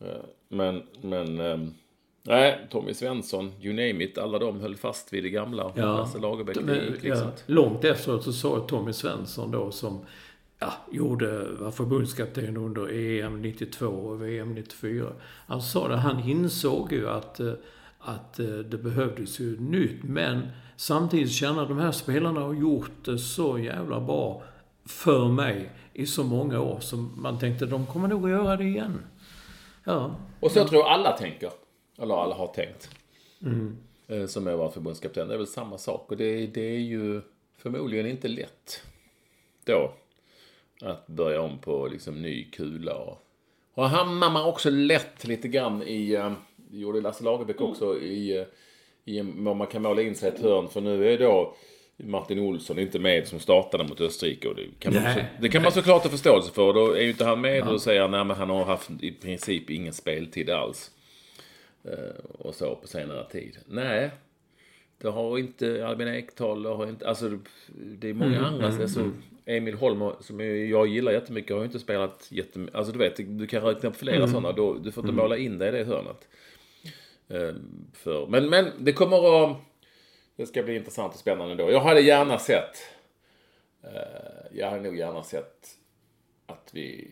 [0.00, 1.74] Eh, men, men ehm,
[2.24, 4.18] Nej, Tommy Svensson, you name it.
[4.18, 5.72] Alla de höll fast vid det gamla.
[5.74, 7.26] Ja, Lasse Lagerbäck gick liksom.
[7.26, 10.04] Ja, långt efteråt så sa Tommy Svensson då som
[10.58, 15.06] ja, gjorde, var förbundskapten under EM 92 och VM 94.
[15.46, 17.52] Han sa det, han insåg ju att, eh,
[18.04, 20.02] att eh, det behövdes ju nytt.
[20.02, 24.42] Men samtidigt känner de här spelarna har gjort det så jävla bra
[24.84, 26.80] för mig i så många år.
[26.80, 29.04] som man tänkte, de kommer nog att göra det igen.
[29.84, 30.16] Ja.
[30.40, 31.50] Och så tror jag alla tänker.
[31.98, 32.90] Eller alla har tänkt.
[33.42, 33.78] Mm.
[34.28, 35.28] Som är varit förbundskapten.
[35.28, 36.10] Det är väl samma sak.
[36.10, 37.20] Och det, det är ju
[37.56, 38.82] förmodligen inte lätt
[39.64, 39.94] då.
[40.82, 42.94] Att börja om på liksom ny kula.
[42.94, 43.24] Och,
[43.74, 46.32] och hamnar man också lätt lite grann i, eh,
[46.72, 48.44] det gjorde Lasse Lagerbäck också, i, eh,
[49.04, 50.68] i man kan måla in sig ett hörn.
[50.68, 51.56] För nu är då
[51.96, 54.48] Martin Olsson inte med som startade mot Österrike.
[54.48, 56.72] Och det, kan man, så, det kan man såklart ha förståelse för.
[56.72, 57.70] Då är ju inte han med ja.
[57.70, 60.90] och säger att han har haft i princip ingen speltid alls.
[61.84, 63.58] Eh, och så på senare tid.
[63.66, 64.10] Nej,
[64.98, 68.68] det har inte Albin Ekdal, har inte, alltså det är många mm, andra.
[68.68, 69.22] Mm, alltså, mm.
[69.46, 72.74] Emil Holm, som jag gillar jättemycket, har ju inte spelat jättemycket.
[72.74, 74.28] Alltså du vet, du kan räkna upp flera mm.
[74.28, 74.52] sådana.
[74.52, 75.22] Då, du får inte mm.
[75.22, 76.28] måla in dig i det hörnet.
[77.32, 77.54] Uh,
[77.92, 79.56] för, men, men det kommer att...
[80.36, 81.70] Det ska bli intressant och spännande då.
[81.70, 82.76] Jag hade gärna sett...
[83.84, 85.78] Uh, jag hade nog gärna sett
[86.46, 87.08] att vi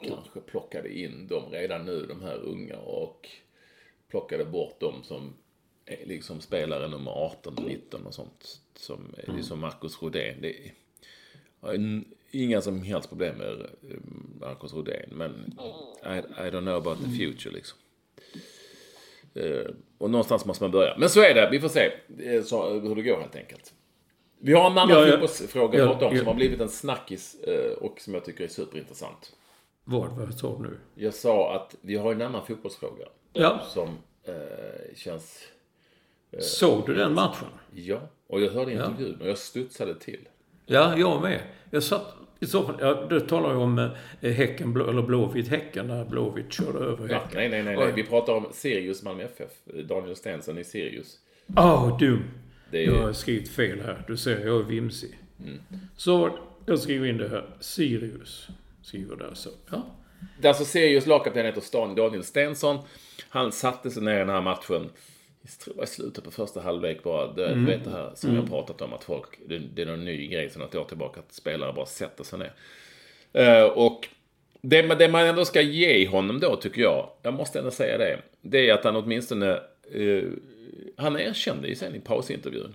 [0.00, 2.76] kanske plockade in dem redan nu, de här unga.
[2.76, 3.28] Och
[4.08, 5.34] plockade bort dem som
[6.04, 8.60] liksom spelare nummer 18 och 19 och sånt.
[8.74, 9.36] Som är mm.
[9.36, 10.36] liksom Marcus Rodén.
[10.40, 10.72] Det
[11.62, 14.00] är, inga som helst problem med eh,
[14.40, 15.08] Marcus Rodén.
[15.10, 15.58] Men
[16.04, 17.78] I, I don't know about the future liksom.
[19.36, 19.66] Uh,
[19.98, 20.96] och någonstans måste man börja.
[20.98, 21.48] Men så är det.
[21.50, 21.92] Vi får se
[22.44, 23.72] så, hur det går helt enkelt.
[24.40, 28.00] Vi har en annan ja, fotbollsfråga ja, ja, som har blivit en snackis uh, och
[28.00, 29.32] som jag tycker är superintressant.
[29.90, 30.10] Vad?
[30.10, 30.78] Vad sa du nu?
[30.94, 33.06] Jag sa att vi har en annan fotbollsfråga.
[33.32, 33.60] Ja.
[33.68, 33.88] Som
[34.24, 35.44] eh, känns...
[36.30, 37.48] Eh, Såg du den matchen?
[37.74, 40.28] Ja, och jag hörde intervjun och jag studsade till.
[40.66, 41.40] Ja, jag med.
[41.70, 43.78] Jag satt i så fall, ja, du talar ju om
[44.20, 47.28] eh, Häcken, eller Blåvitt-Häcken, när Blåvitt körde över Häcken.
[47.34, 47.92] Nej, nej, nej, nej.
[47.96, 49.50] Vi pratar om Sirius Malmö FF.
[49.88, 51.18] Daniel Stensen i Sirius.
[51.56, 52.24] Åh, oh, dum.
[52.72, 52.80] Är...
[52.80, 54.04] Jag har skrivit fel här.
[54.06, 55.18] Du ser, jag är vimsig.
[55.40, 55.58] Mm.
[55.96, 57.44] Så, jag skriver in det här.
[57.60, 58.48] Sirius.
[58.82, 59.50] Skriver där så.
[59.70, 59.86] Ja.
[60.40, 62.78] Det är alltså Sirius lagkapten heter Stan Daniel Stensson.
[63.28, 64.90] Han satte sig ner i den här matchen.
[65.48, 67.32] Jag tror i slutet på första halvlek bara.
[67.32, 67.66] Du mm.
[67.66, 68.40] vet det här som mm.
[68.40, 71.20] jag pratat om att folk, det, det är någon ny grej sedan ett år tillbaka
[71.20, 72.52] att spelare bara sätter sig ner.
[73.38, 74.08] Uh, och
[74.60, 78.18] det, det, man ändå ska ge honom då tycker jag, jag måste ändå säga det,
[78.40, 79.60] det är att han åtminstone,
[79.94, 80.32] uh,
[80.96, 82.74] han erkände ju sen i pausintervjun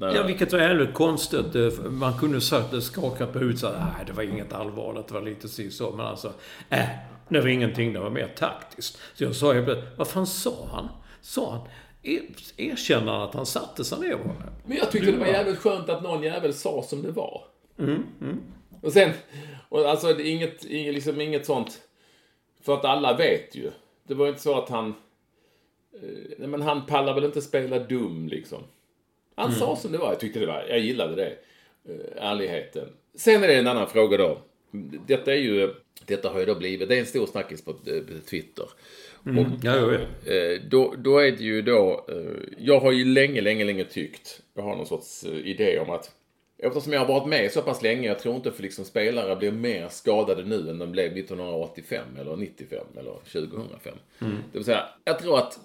[0.00, 0.14] Nej.
[0.14, 1.54] Ja, vilket var jävligt konstigt.
[1.54, 5.22] Eh, man kunde sagt, skaka på huvudet och nej, det var inget allvarligt, det var
[5.22, 5.90] lite si så.
[5.90, 6.32] Men alltså,
[6.70, 6.84] äh,
[7.28, 8.98] det var ingenting, det var mer taktiskt.
[9.14, 10.88] Så jag sa helt vad fan sa han?
[11.20, 11.60] Sa han?
[12.02, 12.22] Er,
[12.56, 14.52] erkänner att han satte sig ner bara?
[14.66, 17.44] Men jag tyckte det var jävligt skönt att någon jävel sa som det var.
[17.78, 18.40] Mm, mm.
[18.82, 19.10] Och sen,
[19.68, 21.80] och alltså det inget, inget, liksom inget sånt,
[22.62, 23.70] för att alla vet ju.
[24.06, 24.94] Det var inte så att han,
[26.02, 26.08] eh,
[26.38, 28.62] nej men han pallar väl inte spela dum liksom.
[29.34, 29.58] Han mm.
[29.58, 30.08] sa som det var.
[30.08, 31.38] Jag tyckte det var, jag gillade det.
[31.88, 32.88] Uh, ärligheten.
[33.14, 34.38] Sen är det en annan fråga då.
[35.06, 38.02] Detta är ju, detta har ju då blivit, det är en stor snackis på uh,
[38.30, 38.66] Twitter.
[39.26, 39.38] Mm.
[39.38, 40.00] Och, ja, jag vet.
[40.00, 42.06] Uh, då, då är det ju då,
[42.58, 46.14] jag har ju länge, länge, länge tyckt, jag har någon sorts idé om att
[46.60, 49.52] Eftersom jag har varit med så pass länge, jag tror inte för liksom spelare blir
[49.52, 53.94] mer skadade nu än de blev 1985 eller 95 eller 2005.
[54.20, 54.36] Mm.
[54.52, 55.60] Det vill säga, jag tror att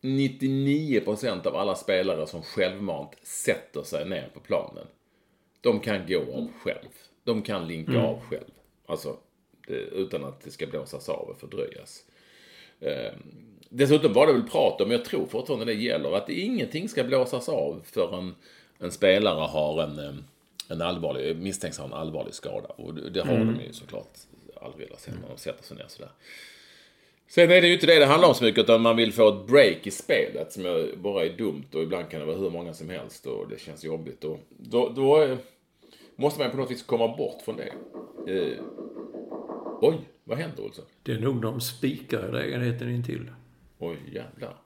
[0.00, 4.86] 99% av alla spelare som självmant sätter sig ner på planen,
[5.60, 6.88] de kan gå av själv.
[7.24, 8.04] De kan linka mm.
[8.04, 8.50] av själv.
[8.86, 9.16] Alltså,
[9.66, 12.04] det, utan att det ska blåsas av och fördröjas.
[12.82, 13.12] Eh,
[13.68, 17.48] dessutom var det väl prat om, jag tror fortfarande det gäller, att ingenting ska blåsas
[17.48, 18.34] av förrän
[18.78, 20.24] en spelare har en,
[20.68, 22.68] en allvarlig, misstänks ha en allvarlig skada.
[22.68, 23.54] Och det har mm.
[23.54, 24.18] de ju såklart
[24.62, 26.10] aldrig velat se när de sätter sig ner sådär.
[27.28, 29.28] Sen är det ju inte det det handlar om så mycket, utan man vill få
[29.28, 32.74] ett break i spelet som bara är dumt och ibland kan det vara hur många
[32.74, 34.24] som helst och det känns jobbigt.
[34.24, 35.36] Och då, då eh,
[36.16, 37.72] måste man på något vis komma bort från det.
[38.32, 38.58] Eh,
[39.80, 39.98] oj,
[40.32, 40.84] vad händer Olsson?
[41.02, 43.30] Det är nog de spikar lägenheten intill.
[43.78, 44.56] Oj, jävlar.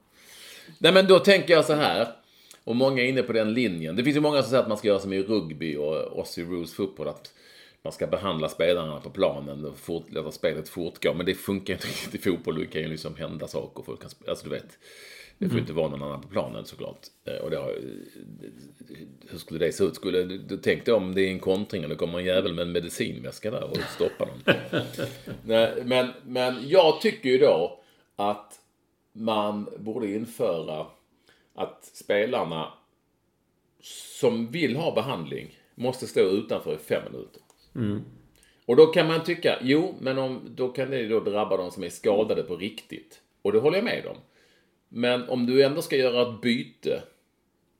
[0.77, 2.07] Nej, men då tänker jag så här.
[2.63, 3.95] Och många är inne på den linjen.
[3.95, 6.37] Det finns ju många som säger att man ska göra som i rugby och oss
[6.37, 7.07] i Rules Football.
[7.07, 7.33] Att
[7.83, 11.13] man ska behandla spelarna på planen och fort, låta spelet fortgå.
[11.13, 12.59] Men det funkar inte riktigt i fotboll.
[12.59, 13.83] Det kan ju liksom hända saker.
[13.83, 14.77] Folk kan, alltså du vet.
[15.39, 15.59] Det får mm.
[15.59, 16.99] inte vara någon annan på planen såklart.
[17.25, 17.75] Eh, och det har,
[19.29, 19.95] hur skulle det se ut?
[19.95, 22.71] Skulle, du tänkte om det är en kontring och det kommer en jävel med en
[22.71, 24.55] medicinväska där och stoppar dem.
[25.43, 27.79] Nej, men, men jag tycker ju då
[28.15, 28.59] att
[29.13, 30.85] man borde införa
[31.55, 32.73] att spelarna
[34.19, 37.41] som vill ha behandling måste stå utanför i fem minuter.
[37.75, 38.03] Mm.
[38.65, 41.83] Och då kan man tycka, jo, men om, då kan det då drabba de som
[41.83, 43.21] är skadade på riktigt.
[43.41, 44.17] Och det håller jag med om.
[44.89, 47.01] Men om du ändå ska göra ett byte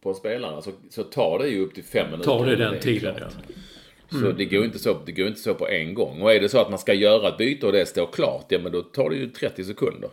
[0.01, 2.31] på spelarna så, så tar det ju upp till fem minuter.
[2.31, 3.27] Tar det den tiden, ja.
[4.11, 4.23] Mm.
[4.23, 6.21] Så det går, inte så, det går inte så på en gång.
[6.21, 8.59] Och är det så att man ska göra ett byte och det står klart, ja
[8.59, 10.09] men då tar det ju 30 sekunder.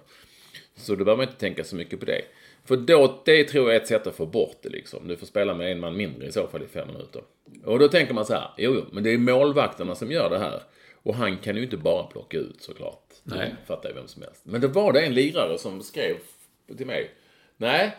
[0.77, 2.23] Så då behöver man inte tänka så mycket på det.
[2.65, 5.09] För då, det tror jag är ett sätt att få bort det liksom.
[5.09, 7.23] Du får spela med en man mindre i så fall i fem minuter.
[7.65, 10.39] Och då tänker man så här, jo, jo, men det är målvakterna som gör det
[10.39, 10.63] här.
[11.03, 13.05] Och han kan ju inte bara plocka ut såklart.
[13.23, 13.55] Nej.
[13.61, 14.41] Det fattar ju vem som helst.
[14.45, 16.17] Men det var det en lirare som skrev
[16.77, 17.11] till mig.
[17.57, 17.97] Nej,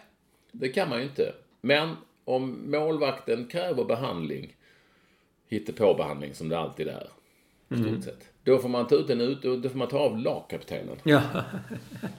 [0.52, 1.34] det kan man ju inte.
[1.62, 4.56] Men om målvakten kräver behandling,
[5.48, 7.10] hittepåbehandling som det alltid är,
[7.70, 8.02] mm.
[8.02, 8.30] sett.
[8.44, 10.98] Då får man ta ut en ut då får man ta av lagkaptenen.
[11.04, 11.22] Ja.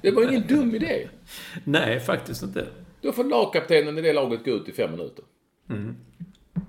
[0.03, 1.09] det var ingen dum idé.
[1.65, 2.67] Nej, faktiskt inte.
[3.01, 5.25] Då får lagkaptenen i det laget gå ut i fem minuter.
[5.71, 5.97] Mm.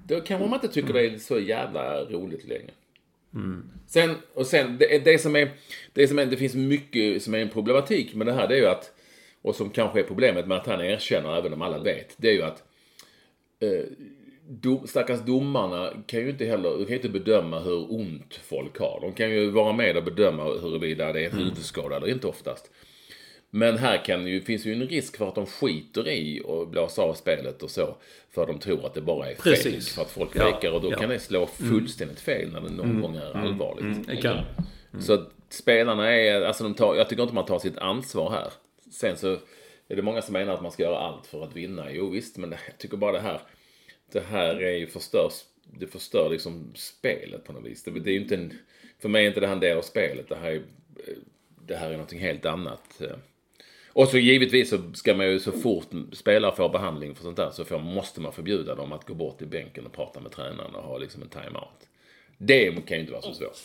[0.07, 2.71] Då kanske man inte tycker det är så jävla roligt längre.
[3.33, 3.69] Mm.
[3.87, 5.51] Sen, och sen, det, det, som är,
[5.93, 8.59] det som är, det finns mycket som är en problematik med det här, det är
[8.59, 8.96] ju att,
[9.47, 12.33] och som kanske är problemet med att han erkänner, även om alla vet, det är
[12.33, 12.63] ju att
[13.59, 13.85] eh,
[14.47, 18.99] do, stackars domarna kan ju inte heller, kan ju inte bedöma hur ont folk har.
[19.01, 21.43] De kan ju vara med och bedöma huruvida det är en mm.
[21.43, 22.71] huvudskada eller inte oftast.
[23.49, 27.01] Men här kan ju, finns ju en risk för att de skiter i och blåser
[27.01, 27.95] av spelet och så.
[28.31, 29.81] För de tror att det bara är fel.
[29.81, 30.97] För att folk ja, fejkar och då ja.
[30.97, 31.71] kan det slå mm.
[31.71, 33.01] fullständigt fel när det någon mm.
[33.01, 33.43] gång är mm.
[33.43, 34.07] allvarligt.
[34.09, 34.27] Mm.
[34.27, 35.01] Mm.
[35.01, 38.51] Så att spelarna är, alltså de tar, jag tycker inte man tar sitt ansvar här.
[38.91, 39.33] Sen så
[39.87, 41.91] är det många som menar att man ska göra allt för att vinna.
[41.91, 43.41] Jo visst, men jag tycker bara det här
[44.11, 45.43] det här är ju förstörs.
[45.63, 47.83] det förstör liksom spelet på något vis.
[47.83, 48.53] Det, det är ju inte en,
[48.99, 50.29] för mig är inte det här en del av spelet.
[50.29, 50.61] Det här är,
[51.65, 53.01] det här är någonting helt annat.
[53.97, 57.51] Och så givetvis så ska man ju så fort spelare får behandling för sånt där
[57.51, 60.75] så får, måste man förbjuda dem att gå bort till bänken och prata med tränaren
[60.75, 61.87] och ha liksom en timeout.
[62.37, 63.57] Det kan ju inte vara så svårt.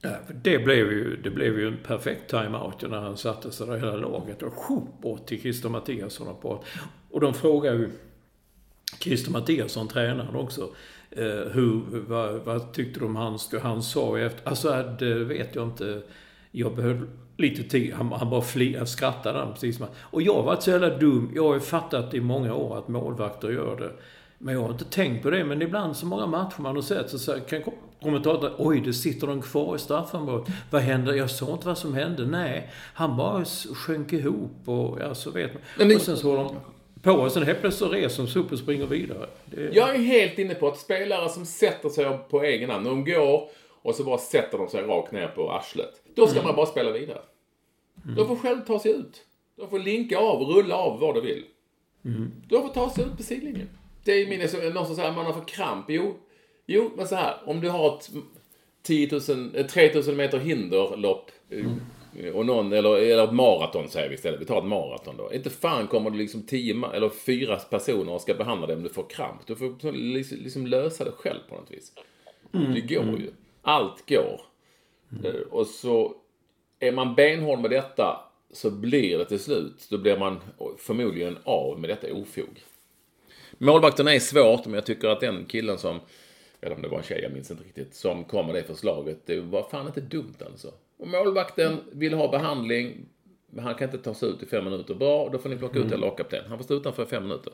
[0.00, 0.10] Ja,
[0.42, 3.96] det blev ju, det blev ju en perfekt time-out när han satte sig där hela
[3.96, 4.52] laget och
[5.00, 6.64] bort till Christer Mattiasson och
[7.10, 7.90] Och de frågar ju
[9.00, 10.68] Christer Mattiasson, tränaren också.
[11.10, 15.54] Eh, hur, vad, vad, tyckte du om hans, han sa efter, alltså eh, det vet
[15.54, 16.02] jag inte.
[16.50, 17.06] Jag behövde
[17.36, 17.94] lite tid.
[17.94, 19.80] Han, han bara fli, skrattade han precis.
[20.00, 21.32] Och jag har varit så jävla dum.
[21.34, 23.92] Jag har ju fattat i många år att målvakter gör det.
[24.38, 25.44] Men jag har inte tänkt på det.
[25.44, 27.62] Men ibland så många matcher man har sett så, så kan
[28.02, 30.54] kommentatorn Oj, det sitter de kvar i straffområdet.
[30.70, 31.16] Vad hände?
[31.16, 32.26] Jag såg inte vad som hände.
[32.26, 35.96] Nej, han bara sjönk ihop och ja, så vet man.
[35.96, 36.56] Och sen så har de
[37.02, 39.26] på och sen helt plötsligt reser de sig upp och springer vidare.
[39.44, 39.70] Det...
[39.72, 43.48] Jag är helt inne på att spelare som sätter sig på egen hand, de går
[43.82, 46.02] och så bara sätter de sig rakt ner på arslet.
[46.14, 46.46] Då ska mm.
[46.46, 47.20] man bara spela vidare.
[48.04, 48.16] Mm.
[48.16, 49.24] De får själv ta sig ut.
[49.56, 51.44] De får linka av, rulla av vad de vill.
[52.04, 52.32] Mm.
[52.48, 53.68] De får ta sig ut på sidlinjen.
[54.04, 55.84] Det är min, någon som säger att man har för kramp.
[55.88, 56.16] Jo,
[56.66, 57.36] jo, men så här.
[57.44, 58.10] Om du har ett
[58.82, 59.08] 10
[59.52, 61.30] 000, 3000 meter hinderlopp.
[61.50, 61.80] Mm
[62.34, 64.40] och någon, eller, eller ett maraton säger vi istället.
[64.40, 65.32] Vi tar ett maraton då.
[65.32, 68.88] Inte fan kommer det liksom tio eller fyra personer och ska behandla dig om du
[68.88, 69.46] får kramp.
[69.46, 71.92] Du får liksom, lösa det själv på något vis.
[72.54, 72.74] Mm.
[72.74, 73.30] Det går ju.
[73.62, 74.40] Allt går.
[75.12, 75.42] Mm.
[75.50, 76.14] Och så
[76.80, 78.20] är man benhård med detta
[78.52, 80.40] så blir det till slut, då blir man
[80.78, 82.64] förmodligen av med detta ofog.
[83.58, 86.00] Målvakterna är svårt, men jag tycker att den killen som,
[86.60, 89.26] eller om det var en tjej, jag minns inte riktigt, som kom med det förslaget,
[89.26, 90.72] det var fan inte dumt alltså.
[90.98, 93.08] Och målvakten vill ha behandling.
[93.50, 94.94] Men han kan inte ta sig ut i fem minuter.
[94.94, 95.94] Bra, då får ni plocka ut mm.
[95.94, 96.44] er lagkapten.
[96.48, 97.52] Han får stå utanför i fem minuter.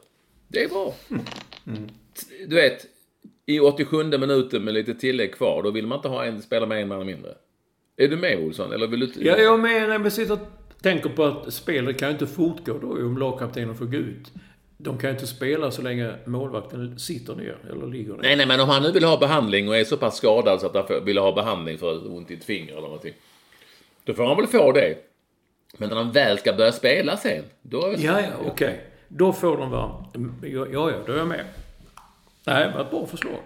[0.48, 0.94] Det är bra.
[1.66, 1.88] Mm.
[2.48, 2.86] Du vet,
[3.46, 6.82] i 87 minuten med lite tillägg kvar, då vill man inte ha en spelare med
[6.82, 7.34] en man mindre.
[7.96, 8.72] Är du med Olsson?
[8.72, 10.04] Eller vill du Ja, jag är med.
[10.04, 10.38] Jag sitter och
[10.82, 14.32] tänker på att spelet kan ju inte fortgå då om lagkaptenen får gå ut.
[14.84, 18.22] De kan ju inte spela så länge målvakten sitter ner eller ligger ner.
[18.22, 20.66] Nej, nej, men om han nu vill ha behandling och är så pass skadad så
[20.66, 23.14] att han vill ha behandling för ont i ett finger eller någonting.
[24.04, 24.96] Då får han väl få det.
[25.76, 27.86] Men när de väl ska börja spela sen, då...
[27.86, 28.80] Är Ja, ja, okej.
[29.08, 30.04] Då får de vara...
[30.42, 31.44] Ja, ja, då är jag med.
[32.46, 33.40] Nej, det var ett bra förslag.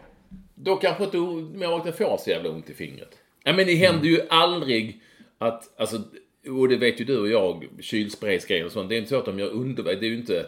[0.55, 3.19] Då kanske inte målvakten får så jävla ont i fingret.
[3.45, 5.01] Ja, men det händer ju aldrig
[5.39, 6.03] att, alltså,
[6.49, 8.89] och det vet ju du och jag, kylspraysgrejer och sånt.
[8.89, 10.01] Det är inte så att de gör underverk.
[10.01, 10.47] Det är ju inte,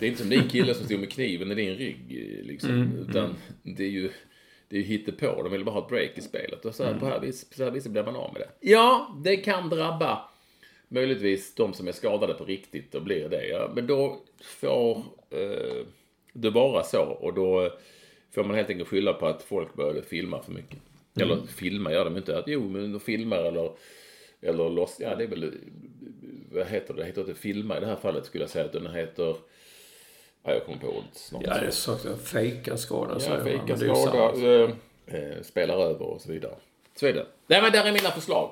[0.00, 2.04] det är inte som din kille som stod med kniven i din rygg,
[2.42, 2.92] liksom.
[3.08, 4.10] utan det är ju,
[4.68, 5.42] det är ju hittepå.
[5.42, 6.64] De vill bara ha ett break i spelet.
[6.64, 8.68] Och så här, på, här vis, på här vis blir man av med det.
[8.68, 10.28] Ja, det kan drabba
[10.88, 13.46] möjligtvis de som är skadade på riktigt och blir det.
[13.46, 14.96] Ja, men då får
[15.30, 15.86] eh,
[16.32, 17.02] det vara så.
[17.02, 17.70] Och då
[18.34, 20.78] får man helt enkelt skylla på att folk började filma för mycket.
[21.20, 22.38] Eller filma gör de inte.
[22.38, 23.70] Att, jo, men de filmar eller,
[24.40, 24.96] eller loss...
[25.00, 25.54] Ja, det är väl...
[26.50, 27.00] Vad heter det?
[27.00, 28.64] Det heter inte filma i det här fallet skulle jag säga.
[28.64, 29.36] Utan det heter...
[30.46, 31.42] Ja, jag kommer på ordet snart.
[31.46, 34.64] Ja, det är så att fejka skada Ja, säger man, fejka ju skada,
[35.06, 36.54] eh, spelar över och så vidare.
[37.00, 37.26] Så är det.
[37.46, 38.50] Nej, men där är mina förslag.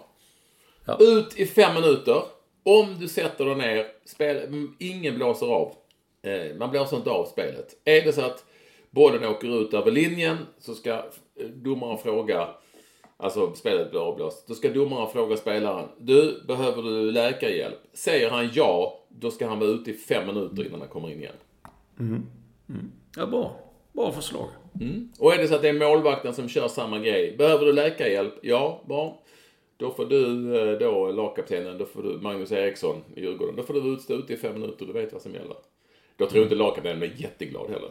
[0.85, 0.98] Ja.
[1.00, 2.22] Ut i fem minuter.
[2.62, 5.74] Om du sätter dig ner, spel, ingen blåser av.
[6.22, 7.76] Eh, man blåser inte av spelet.
[7.85, 8.44] Är det så att
[8.90, 11.02] bollen åker ut över linjen så ska eh,
[11.54, 12.48] domaren fråga,
[13.16, 14.48] alltså spelet blir avblåst.
[14.48, 17.78] Då ska domaren fråga spelaren, du, behöver du läkarhjälp?
[17.92, 21.20] Säger han ja, då ska han vara ute i fem minuter innan han kommer in
[21.20, 21.35] igen.
[23.16, 23.61] Ja, bra.
[23.92, 24.48] Bra förslag.
[25.18, 27.37] Och är det så att det är målvakten som kör samma grej.
[27.38, 28.35] Behöver du läkarhjälp?
[28.42, 29.22] Ja, bra.
[29.76, 33.74] Då får du, eh, då lagkaptenen, då får du, Magnus Eriksson i Djurgården, då får
[33.74, 35.57] du stå ute i fem minuter, du vet vad som gäller.
[36.16, 37.90] Då tror inte lagkaptenen är jätteglad heller.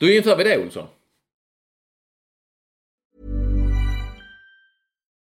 [0.00, 0.86] Då inför vi det, Olsson.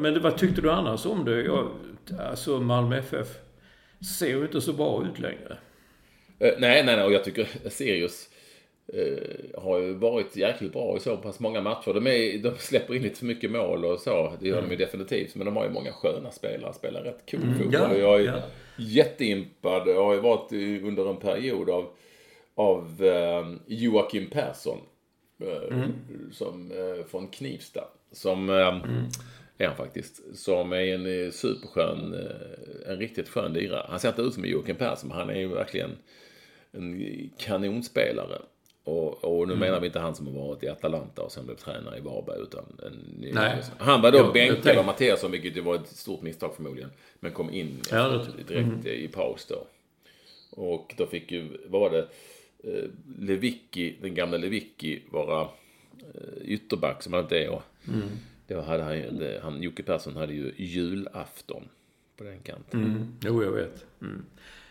[0.00, 1.42] Men vad tyckte du annars om det?
[1.42, 1.70] Jag,
[2.18, 3.28] alltså Malmö FF
[4.18, 5.56] ser ju inte så bra ut längre.
[6.38, 8.28] Eh, nej, nej, nej, och jag tycker Sirius
[8.92, 11.94] eh, har ju varit jäkligt bra i så pass många matcher.
[11.94, 14.76] De, är, de släpper in lite för mycket mål och så, det gör de ju
[14.76, 15.34] definitivt.
[15.34, 17.72] Men de har ju många sköna spelare, spelar rätt cool fotboll.
[17.72, 18.42] ja, jag är ja.
[18.76, 21.88] jätteimpad, jag har ju varit under en period av,
[22.54, 24.78] av eh, Joakim Persson.
[25.40, 25.88] Eh,
[26.32, 27.84] som, eh, från Knivsta.
[28.12, 28.78] Som eh,
[29.60, 30.20] är han faktiskt.
[30.38, 33.86] Som är en eh, superskön, eh, en riktigt skön lirare.
[33.88, 35.90] Han ser inte ut som Joakim Persson, men han är ju verkligen
[36.72, 38.42] en kanonspelare.
[38.84, 41.54] Och, och nu menar vi inte han som har varit i Atalanta och sen blev
[41.56, 43.56] tränare i Varberg utan en, Nej.
[43.78, 46.90] Han var då jag bänkad av Mattiasson, vilket ju var ett stort misstag förmodligen.
[47.20, 49.66] Men kom in Ja, efter- det- direkt i paus då.
[50.50, 52.08] Och då fick ju, vad var det,
[52.72, 52.84] eh,
[53.18, 55.48] Lewicki, den gamla Lewicki vara
[56.44, 57.48] ytterback som han inte är.
[57.48, 57.62] Och
[58.50, 61.68] Då hade han, det, han, Jocke Persson hade ju julafton
[62.16, 62.84] på den kanten.
[62.84, 63.16] Mm.
[63.20, 63.86] Jo, jag vet.
[64.02, 64.24] Mm.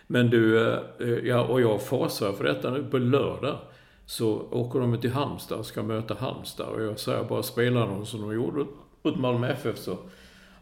[0.07, 0.69] Men du,
[0.99, 3.59] eh, ja, och jag fasar för detta nu på lördag.
[4.05, 6.67] Så åker de till Halmstad och ska möta Halmstad.
[6.67, 8.65] Och jag säger bara spela dem som de gjorde
[9.01, 9.97] mot Malmö FF så...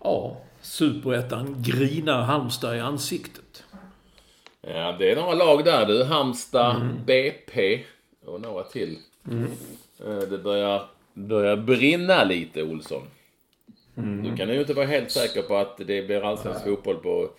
[0.03, 3.63] Ja, superettan grinar Halmstad i ansiktet.
[4.61, 6.03] Ja, det är några lag där du.
[6.03, 7.84] Halmstad, BP
[8.26, 8.97] och några till.
[10.05, 13.03] Eh, Det börjar, börjar brinna lite, Olsson.
[13.95, 17.30] Du kan ju inte vara helt säker på att det blir allsvensk fotboll på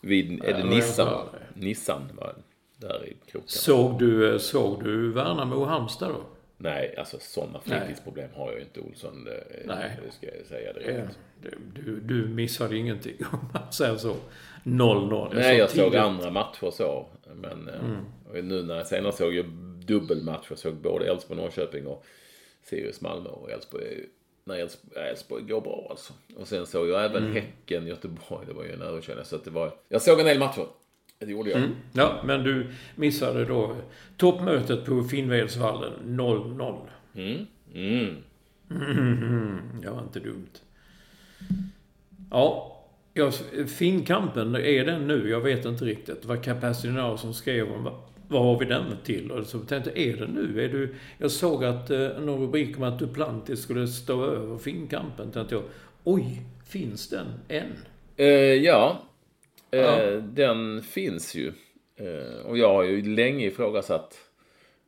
[0.00, 1.28] vid, är det Ja, Nissan?
[1.54, 2.34] Nissan var
[2.76, 3.48] där i kroken.
[3.48, 6.20] Såg du, eh, såg du Värnamo och Halmstad då?
[6.58, 9.24] Nej, alltså sådana fritidsproblem har jag ju inte Olsson.
[9.24, 10.00] Det, Nej.
[10.06, 11.18] det ska jag säga direkt.
[11.42, 14.16] du, du, du missade ingenting om man säger så.
[14.64, 15.30] 0-0.
[15.34, 17.06] Nej, jag såg andra matcher så.
[17.34, 19.46] Men eh, och nu när jag senare såg jag
[19.86, 20.46] dubbelmatch.
[20.48, 22.04] Jag såg både Elfsborg Norrköping och
[22.68, 23.84] Sirius Malmö och Elfsborg.
[24.44, 26.12] Nej, Elfsborg, går bra alltså.
[26.36, 28.46] Och sen såg jag även Häcken Göteborg.
[28.46, 29.24] Det var ju en överkörning.
[29.24, 29.72] Så att det var...
[29.88, 30.66] Jag såg en del matcher.
[31.18, 31.62] Det gjorde jag.
[31.92, 33.76] Ja, men du missade då
[34.16, 36.78] toppmötet på Finnvedsvallen 0-0.
[37.14, 37.46] Mm.
[37.74, 38.16] Mm.
[38.70, 40.60] Mm, det var inte dumt.
[42.30, 42.76] Ja,
[43.14, 43.30] ja,
[43.66, 45.30] Finnkampen, är den nu?
[45.30, 46.22] Jag vet inte riktigt.
[46.22, 47.90] Det var Capacitino som skrev om
[48.28, 49.30] vad, har vi den till?
[49.30, 50.64] Och så tänkte jag, är det nu?
[50.64, 55.32] Är du, jag såg att eh, någon rubrik om att Duplantis skulle stå över Finnkampen.
[55.32, 55.64] Tänkte jag,
[56.04, 57.72] oj, finns den än?
[58.16, 59.02] Eh, ja,
[59.70, 60.20] eh, Ja.
[60.20, 61.52] den finns ju.
[61.96, 64.18] Eh, och jag har ju länge ifrågasatt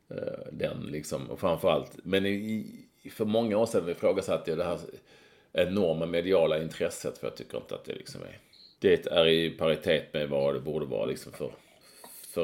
[0.09, 0.17] eh,
[0.51, 1.29] den liksom.
[1.29, 2.65] Och framförallt, men i,
[3.11, 4.79] för många år sedan ifrågasatte jag det här
[5.53, 7.17] enorma mediala intresset.
[7.17, 8.37] För jag tycker inte att det liksom är...
[8.81, 11.51] Det är i paritet med vad det borde vara liksom för,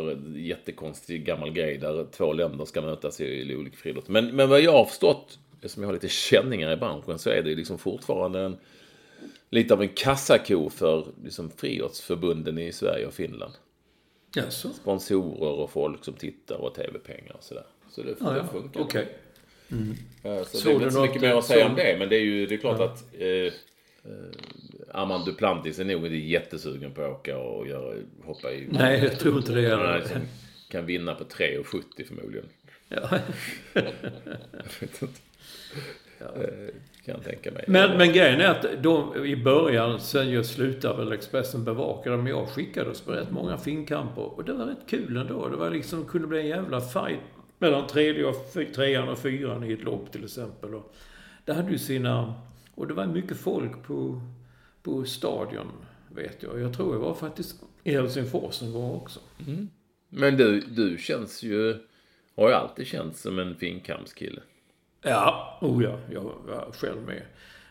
[0.03, 4.07] för jättekonstig gammal grej där två länder ska mötas i, i olika friidrott.
[4.07, 7.41] Men, men vad jag har förstått, som jag har lite känningar i branschen, så är
[7.43, 8.57] det liksom fortfarande en
[9.49, 13.53] lite av en kassako för liksom, friidrottsförbunden i Sverige och Finland.
[14.35, 14.69] Jaså?
[14.69, 17.65] Sponsorer och folk som tittar och tv-pengar och sådär.
[17.89, 18.47] Så det, Ja, det ja.
[18.47, 18.81] funkar.
[18.81, 19.07] Okej.
[20.23, 21.95] Eh, Så Såg det är inte så mycket mer eh, att säga som- om det.
[21.99, 23.51] Men det är ju det är klart att eh, eh,
[24.91, 28.67] Armand Duplantis är nog inte jättesugen på att åka och göra, hoppa i...
[28.71, 30.03] Nej, jag tror inte det heller.
[30.69, 32.45] kan vinna på 3,70 förmodligen.
[32.89, 33.19] Ja.
[34.81, 35.07] Inte.
[36.19, 36.73] Eh,
[37.05, 37.63] Kan jag tänka mig.
[37.67, 42.27] Men, men grejen är att de, i början, sen jag slutade väl Expressen bevaka dem,
[42.27, 44.21] jag skickades på rätt många finkamper.
[44.21, 45.47] Och det var rätt kul ändå.
[45.49, 47.19] Det var liksom, kunde bli en jävla fight
[47.59, 48.35] mellan tredje och,
[48.75, 50.75] trean och fyran i ett lopp till exempel.
[50.75, 50.93] Och
[51.45, 52.33] det hade ju sina...
[52.75, 54.21] Och det var mycket folk på,
[54.85, 55.71] på stadion,
[56.09, 56.59] vet jag.
[56.59, 59.19] Jag tror jag var faktiskt i Helsingfors en gång också.
[60.09, 61.77] Men du, du känns ju...
[62.35, 64.41] Har ju alltid känts som en finkampskille.
[65.01, 67.21] Ja, oh ja, jag var själv med.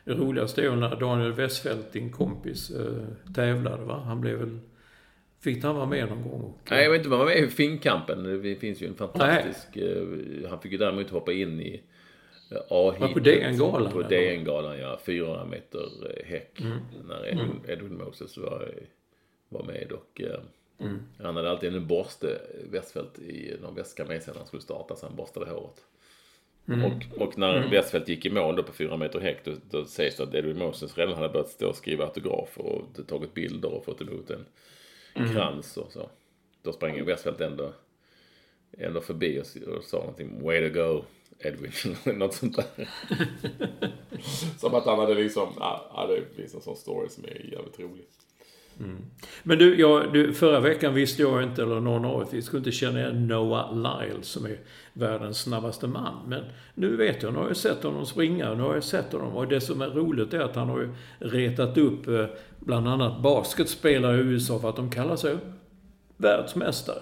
[0.04, 4.02] Det roligaste är när Daniel Westfeldt, din kompis, eh, tävlade va?
[4.06, 4.58] Han blev väl...
[5.40, 6.40] Fick han vara med någon gång?
[6.40, 8.42] Och, Nej, jag vet inte vad man är i Finnkampen.
[8.42, 9.76] Det finns ju en fantastisk...
[9.76, 11.82] eh, Han fick ju däremot hoppa in i
[12.50, 13.00] eh, A-heatet.
[13.00, 14.02] Var på DN-galan, På?
[14.02, 14.98] DN-galan, ja.
[15.04, 16.60] 400 meter eh, häck.
[16.60, 16.78] Mm.
[17.08, 18.74] När Edwin, Edwin Moses var,
[19.48, 20.20] var med och...
[20.20, 20.40] eh,
[20.78, 21.02] Mm.
[21.18, 22.40] Han hade alltid en borste,
[22.70, 25.84] Westfeldt, i någon väska med sig när han skulle starta, så han borstade håret.
[26.68, 26.84] Mm.
[26.84, 30.16] Och, och när Westfeldt gick i mål då på 400 meter häck, då, då sägs
[30.16, 33.84] det att Edwin Moses redan hade börjat stå och skriva autografer och tagit bilder och
[33.84, 34.44] fått emot en
[35.14, 35.32] Mm.
[35.34, 36.10] krans och så.
[36.62, 37.72] Då sprang Westfeldt ändå,
[38.78, 41.02] ändå förbi och, och sa någonting, way to go
[41.38, 42.88] Edwin, något sånt där.
[44.58, 48.04] Som att han hade liksom, ja, det finns en sån story som är jävligt rolig.
[49.42, 52.58] Men du, jag, du, förra veckan visste jag inte, eller någon av er, vi skulle
[52.58, 54.58] inte känna igen Noah Lyles som är
[54.92, 56.14] världens snabbaste man.
[56.28, 59.36] Men nu vet jag, nu har jag sett honom springa, nu har jag sett honom.
[59.36, 62.26] Och det som är roligt är att han har ju retat upp eh,
[62.58, 65.36] bland annat basketspelare i USA för att de kallar sig
[66.16, 66.98] världsmästare.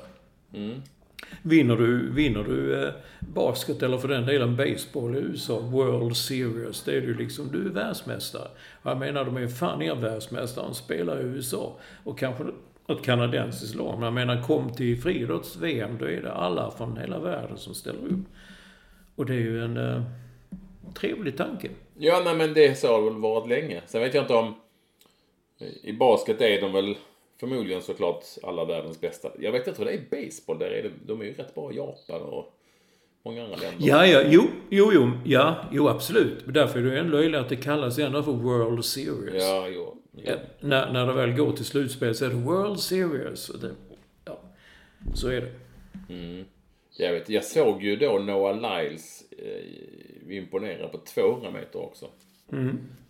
[1.43, 6.83] Vinner du, vinner du eh, basket eller för den delen baseball i USA, World Series,
[6.83, 8.49] det är du liksom, du är världsmästare.
[8.83, 11.77] Och jag menar, de är fan inga världsmästare, de spelar i USA.
[12.05, 12.45] Och kanske
[12.89, 13.95] ett kanadensiskt lag.
[13.95, 18.07] Men jag menar, kom till friidrotts-VM, då är det alla från hela världen som ställer
[18.07, 18.27] upp.
[19.17, 20.03] Och det är ju en eh,
[20.95, 21.69] trevlig tanke.
[21.99, 23.83] Ja, nej men det så har det väl varit länge.
[23.87, 24.55] Sen vet jag inte om...
[25.61, 26.97] Eh, I basket är de väl
[27.43, 29.31] förmodligen såklart alla världens bästa.
[29.39, 30.59] Jag vet inte vad det är i baseball.
[30.59, 32.59] Där är det, de är ju rätt bra i Japan och
[33.23, 33.89] många andra länder.
[33.89, 36.45] Ja, ja, jo, jo, jo, ja, jo absolut.
[36.45, 39.43] Men därför är det ju ändå löjligt att det kallas ändå för World Series.
[39.43, 39.97] Ja, jo.
[40.13, 40.23] jo.
[40.25, 43.49] Ja, när, när det väl går till slutspel så är det World Series.
[43.49, 43.71] Och det,
[44.25, 44.41] ja,
[45.15, 45.53] så är det.
[46.97, 52.07] Jag, vet, jag såg ju då Noah Lyles eh, imponera på 200 meter också.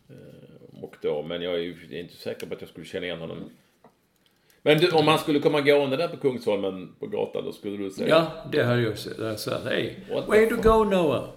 [0.08, 3.18] Eh, och då, men jag är ju inte säker på att jag skulle känna igen
[3.18, 3.50] honom.
[4.62, 7.90] Men du, om han skulle komma gående där på Kungsholmen på gatan, då skulle du
[7.90, 8.08] säga...
[8.08, 9.18] Ja, det hade jag sett.
[9.18, 10.64] Jag sa, hej, What the way to fuck?
[10.64, 11.28] go Noah.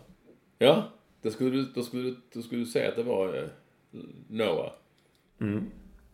[0.60, 0.84] Ja,
[1.22, 3.44] då skulle du, då skulle du, då skulle du säga att det var eh,
[4.30, 4.72] Noah.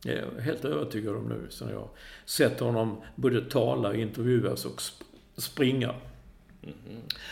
[0.05, 1.87] Jag är helt övertygad om nu, sen jag
[2.25, 5.03] sett honom både tala, intervjuas och sp-
[5.37, 5.95] springa.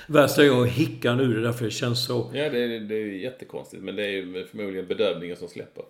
[0.07, 2.31] Värst är att hicka nu, det är därför det känns så...
[2.33, 5.83] Ja, det, är- det är jättekonstigt, men det är ju förmodligen bedövningen som släpper.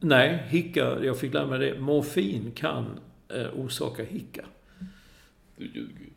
[0.00, 1.78] Nej, hicka, jag fick lära mig det.
[1.80, 2.86] Morfin kan
[3.34, 4.44] eh, orsaka hicka.
[5.56, 6.10] Du ljuger ju.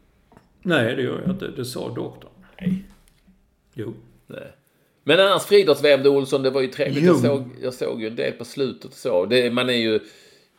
[0.61, 1.47] Nej, det gör jag inte.
[1.47, 2.32] Det sa doktorn.
[2.59, 2.84] Nej.
[3.74, 3.93] Jo.
[4.28, 4.51] Nej.
[5.03, 7.03] Men annars friidrotts-VM då Olsson, det var ju trevligt.
[7.03, 7.11] Jo.
[7.13, 9.26] Jag såg, jag såg ju en del på slutet och så.
[9.26, 9.99] Det, man är ju,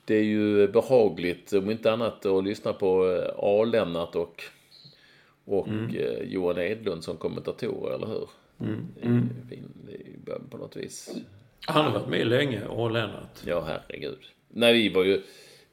[0.05, 4.43] det är ju behagligt, om inte annat, att lyssna på eh, A-Lennart och,
[5.45, 8.29] och eh, Johan Edlund som kommentatorer, eller hur?
[8.59, 11.17] Ju fin, det är ju på något vis.
[11.67, 13.43] Han har varit med länge, och Lennart.
[13.45, 14.19] Ja, herregud.
[14.49, 15.23] Nej, vi var ju...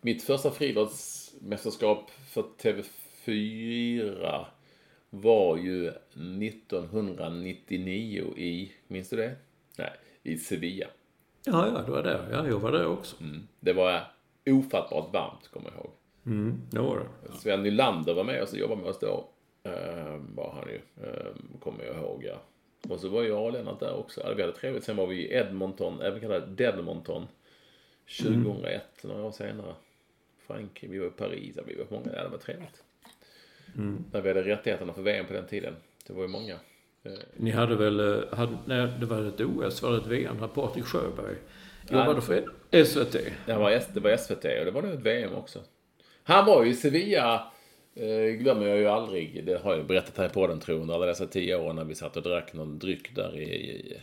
[0.05, 4.45] Mitt första friidrottsmästerskap för TV4
[5.09, 8.71] var ju 1999 i...
[8.87, 9.35] Minns du det?
[9.77, 9.91] Nej,
[10.23, 10.87] i Sevilla.
[11.45, 12.27] Ja, ja, det var där.
[12.31, 13.15] Ja, jag var där också.
[13.21, 13.47] Mm.
[13.59, 14.11] Det var
[14.45, 15.91] ofattbart varmt, kommer jag ihåg.
[16.25, 17.07] Mm, det var det.
[17.37, 19.29] Sven Nylander var med oss och jobbade med oss då.
[19.67, 22.41] Uh, var han ju, uh, kommer jag ihåg, ja.
[22.89, 24.21] Och så var jag och Lennart där också.
[24.21, 24.83] Ja, vi hade trevligt.
[24.83, 27.27] Sen var vi i Edmonton, även kallat Dedmonton.
[28.21, 29.75] 2001, några år senare.
[30.47, 32.11] Frankrike, vi var i Paris, vi var många.
[32.15, 32.83] Ja, det var trevligt.
[34.11, 35.75] När vi hade rättigheterna för VM på den tiden.
[36.07, 36.53] Det var ju många.
[37.03, 40.37] Eh, Ni hade väl, eh, hade, nej, det var ett OS, var det ett VM,
[40.39, 41.35] när Patrik Sjöberg
[41.89, 42.49] jobbade för
[42.85, 43.13] SVT.
[43.45, 45.59] Det var, det var SVT och det var nog ett VM också.
[46.23, 47.51] Han var ju i Sevilla,
[47.95, 49.45] eh, glömmer jag ju aldrig.
[49.45, 51.83] Det har jag berättat här på den tror jag, under alla dessa tio år när
[51.83, 53.97] vi satt och drack någon dryck där i, i,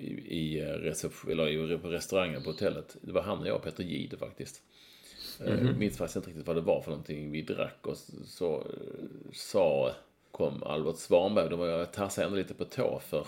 [0.00, 0.06] i,
[0.38, 2.96] i, eh, eller i restaurangen på hotellet.
[3.00, 4.62] Det var han och jag och Peter Jihde faktiskt.
[5.40, 8.62] Mm Minns faktiskt inte riktigt vad det var för någonting vi drack och så, eh,
[9.32, 9.92] sa,
[10.30, 13.26] kom Albert Svanberg, då var jag tassade ändå lite på tå för,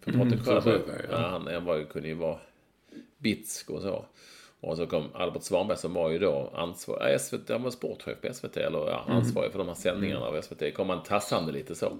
[0.00, 1.06] för Patrik för Sjöberg.
[1.10, 1.16] Ja.
[1.16, 2.38] han, han var kunde ju vara
[3.18, 4.04] bitsk och så.
[4.60, 8.20] Och så kom Albert Svanberg som var ju då ansvarig, ja, SVT, han var sportchef
[8.20, 10.74] på SVT, eller ja, ansvarig för de här sändningarna av SVT.
[10.74, 11.98] Kom han tassande lite så.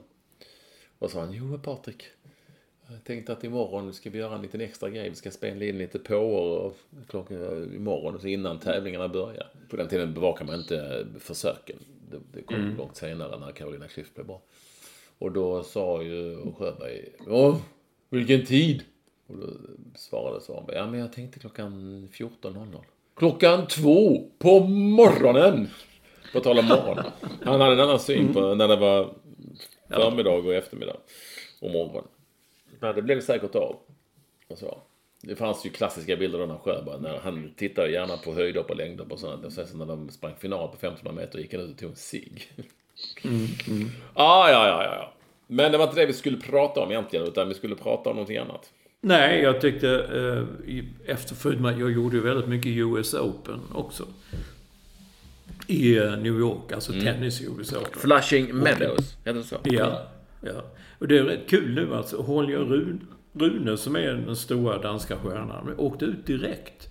[0.99, 2.03] Och så sa han, jo Patrik,
[2.89, 5.09] jag tänkte att imorgon ska vi göra en liten extra grej.
[5.09, 6.77] Vi ska spela in lite på och
[7.09, 9.47] klockan imorgon så innan tävlingarna börjar.
[9.71, 11.77] På den tiden bevakar man inte försöken.
[12.11, 14.41] Det, det kom långt senare när Carolina Klüft blev bra.
[15.19, 17.61] Och då sa ju Sjöberg, ja,
[18.11, 18.83] vilken tid?
[19.27, 19.47] Och då
[19.95, 21.73] svarade Svanberg, ja men jag tänkte klockan
[22.13, 22.79] 14.00.
[23.17, 25.69] Klockan två på morgonen!
[26.33, 26.99] På tal om morgon.
[27.43, 29.15] Han hade en annan syn på när det var
[29.89, 30.97] förmiddag och eftermiddag
[31.61, 32.05] och morgon.
[32.83, 33.77] Men det blev säkert av.
[34.49, 34.79] Och så.
[35.21, 38.77] Det fanns ju klassiska bilder då när Sjöberg, när han tittade gärna på höjdhopp och
[38.77, 39.45] längdhopp och sånt.
[39.45, 41.91] Och sen så när de sprang final på 1500 meter gick han ut och tog
[41.91, 42.53] en cigg.
[44.15, 45.13] Ah, ja, ja, ja, ja.
[45.47, 48.17] Men det var inte det vi skulle prata om egentligen, utan vi skulle prata om
[48.17, 48.71] någonting annat.
[49.01, 54.07] Nej, jag tyckte eh, i efterföljande, jag gjorde ju väldigt mycket US Open också.
[55.67, 58.01] I eh, New York, alltså tennis i US Open.
[58.01, 59.57] Flushing Meadows, heter det så?
[59.65, 60.07] Ja,
[60.41, 60.65] ja.
[61.03, 62.23] Och det är rätt kul nu alltså.
[62.23, 62.99] Holger Rune,
[63.33, 66.89] Rune som är den stora danska stjärnan, åkte ut direkt.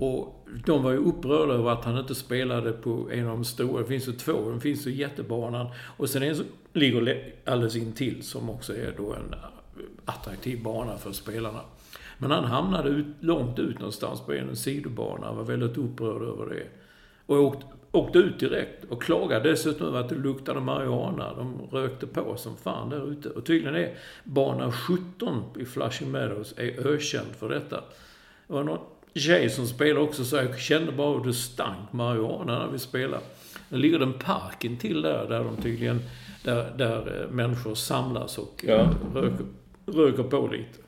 [0.00, 3.82] Och de var ju upprörda över att han inte spelade på en av de stora.
[3.82, 4.50] Det finns ju två.
[4.50, 5.66] Det finns ju jättebanan.
[5.96, 9.34] Och sen en som ligger le- alldeles intill som också är då en
[10.04, 11.60] attraktiv bana för spelarna.
[12.18, 15.26] Men han hamnade ut, långt ut någonstans på en sidobana.
[15.26, 16.66] Han var väldigt upprörd över det.
[17.26, 21.34] Och åkte, åkte ut direkt och klagade dessutom över att det luktade marijuana.
[21.34, 23.28] De rökte på som fan där ute.
[23.30, 27.76] Och tydligen är bana 17 i Flushing Meadows är ökänd för detta.
[28.46, 28.78] Det var någon
[29.14, 33.22] tjej som spelade också så jag kände bara hur det stank marijuana när vi spelade.
[33.68, 36.00] Det ligger en park till där, där de tydligen,
[36.44, 38.74] där, där eh, människor samlas och Ja.
[38.74, 39.46] eh, röker,
[39.86, 40.78] röker på lite.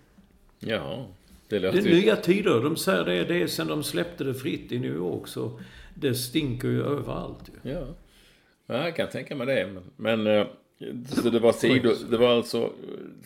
[0.58, 1.06] Ja,
[1.48, 1.94] det Det låter är ju...
[2.00, 2.60] nya tider.
[2.60, 5.60] De säger det, det är sen de släppte det fritt i New York så
[5.94, 7.70] det stinker ju överallt ju.
[7.70, 7.86] Ja.
[8.66, 9.66] ja, jag kan tänka mig det.
[9.66, 10.46] Men, men eh,
[11.06, 12.70] så det var, sido, det var alltså eh,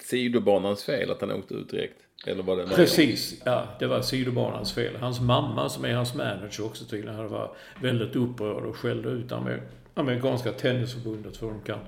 [0.01, 2.01] sidobanans fel att han åkte ut direkt?
[2.27, 3.69] Eller var det Precis, ja.
[3.79, 4.97] Det var sidobanans fel.
[4.97, 9.33] Hans mamma, som är hans manager också tydligen, han var väldigt upprörd och skällde ut
[9.33, 9.63] amer-
[9.95, 11.81] amerikanska tennisförbundet för att de kan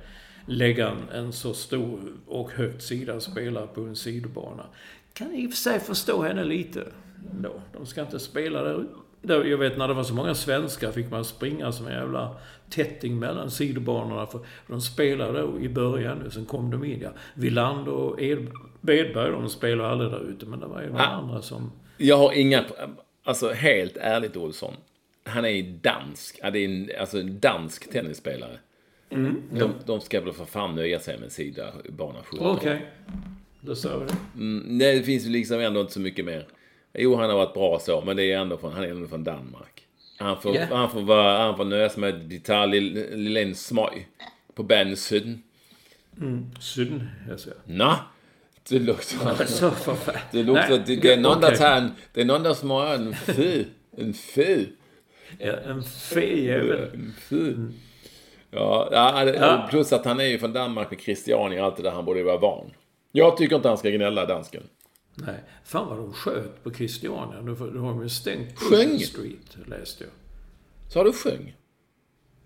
[0.47, 4.67] lägga en, en så stor och högt sidad spelare på en sidobana.
[5.13, 6.87] Kan i och för sig förstå henne lite.
[7.43, 7.61] Då.
[7.73, 8.87] De ska inte spela där där,
[9.23, 12.37] jag vet när det var så många svenskar fick man springa som en jävla
[12.71, 14.27] tätting mellan sidobanorna.
[14.27, 17.01] För de spelade då i början nu, sen kom de in.
[17.01, 17.11] Ja.
[17.35, 18.49] Villander och Ed,
[18.81, 20.47] Bedberg, de spelade aldrig där ute.
[20.47, 21.07] Men det var ju några Ah.
[21.07, 21.73] andra som...
[21.97, 22.65] Jag har inga...
[23.25, 24.75] Alltså helt ärligt Olsson.
[25.25, 26.39] Han är ju dansk.
[26.43, 28.59] Ja, det är en, alltså en dansk tennisspelare.
[29.51, 32.47] De, de ska väl för fan nöja sig med sida bana 17.
[32.47, 32.87] Okej.
[33.61, 34.15] Då sa vi det.
[34.35, 36.47] Mm, nej, det finns ju liksom ändå inte så mycket mer.
[36.95, 39.25] Jo, han har varit bra så, men det är ändå från, han är ändå från
[39.25, 39.83] Danmark.
[40.19, 40.67] Han får, Ja.
[40.71, 44.09] han får, vara, han får nöja sig med de tar lille, lille en smøg
[44.55, 45.43] på banesiden.
[46.61, 47.59] Sydden, jag säger.
[47.65, 47.95] Nå,
[48.69, 49.45] det lukter...
[49.47, 50.15] Så för fan.
[50.33, 50.69] Det luktar...
[50.69, 51.51] Nej, Det, det är någon okej.
[51.51, 51.91] der tager en...
[52.13, 53.65] Det är någon der smøger en fed.
[53.97, 54.67] En fed.
[55.39, 56.89] En fejävel.
[57.31, 57.73] Mm.
[58.51, 59.67] Ja, ja, det- Ja.
[59.71, 61.91] plus att han är ju från Danmark med Christiania och allt det där.
[61.91, 62.71] Han borde ju vara van.
[63.13, 64.63] Jag tycker inte han ska gnälla, dansken.
[65.27, 65.45] Nej.
[65.65, 67.41] Fan vad de sköt på Christiania.
[67.41, 68.99] Nu har de ju stängt Sjöng?
[68.99, 70.13] Street, läste jag.
[70.93, 71.57] Sa du sjöng?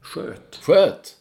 [0.01, 0.57] Sköt.
[0.63, 1.17] Sköt?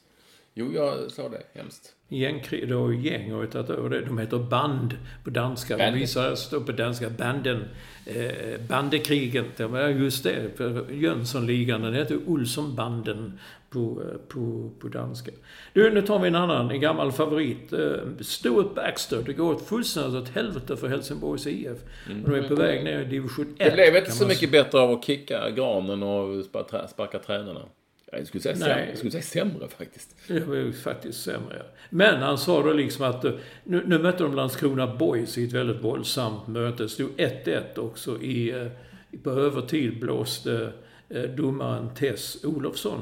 [0.55, 1.41] Jo, jag sa det.
[1.53, 1.93] Hemskt.
[2.09, 4.01] Gängkrig, det var ju gäng har ju tagit över det.
[4.01, 5.77] De heter band på danska.
[5.77, 5.95] De Band.
[5.95, 7.63] visar, står på danska, banden.
[8.05, 9.57] Eh, bandekriget.
[9.57, 10.59] Det var just det.
[10.91, 13.39] Jönssonligan, den heter Olssonbanden
[13.69, 15.31] på, eh, på, på danska.
[15.73, 17.73] Du, nu tar vi en annan, en gammal favorit.
[17.73, 17.79] Eh,
[18.19, 19.23] Stuart Baxter.
[19.25, 21.77] Det går fullständigt åt helvete för Helsingborgs IF.
[22.23, 23.61] Och de är på väg ner i division 1.
[23.61, 23.69] Mm.
[23.69, 26.45] Det blev inte så mycket bättre av att kicka granen och
[26.89, 27.61] sparka tränarna.
[28.17, 28.67] Jag skulle säga, Nej.
[28.67, 30.15] sämre, jag skulle säga sämre faktiskt.
[30.27, 31.61] Det var ju faktiskt sämre.
[31.89, 33.31] Men han sa då liksom att eh,
[33.63, 36.83] nu, nu mötte de Landskrona Boys i ett väldigt våldsamt möte.
[36.83, 38.67] Det stod 1-1 också i, eh,
[39.23, 40.71] på övertid blåste
[41.09, 42.99] eh, domaren Tess Olofsson,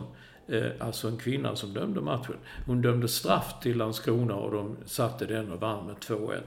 [0.79, 2.35] alltså en kvinna som dömde matchen.
[2.65, 6.37] Hon dömde straff till Landskrona och de satte den och vann med 2-1.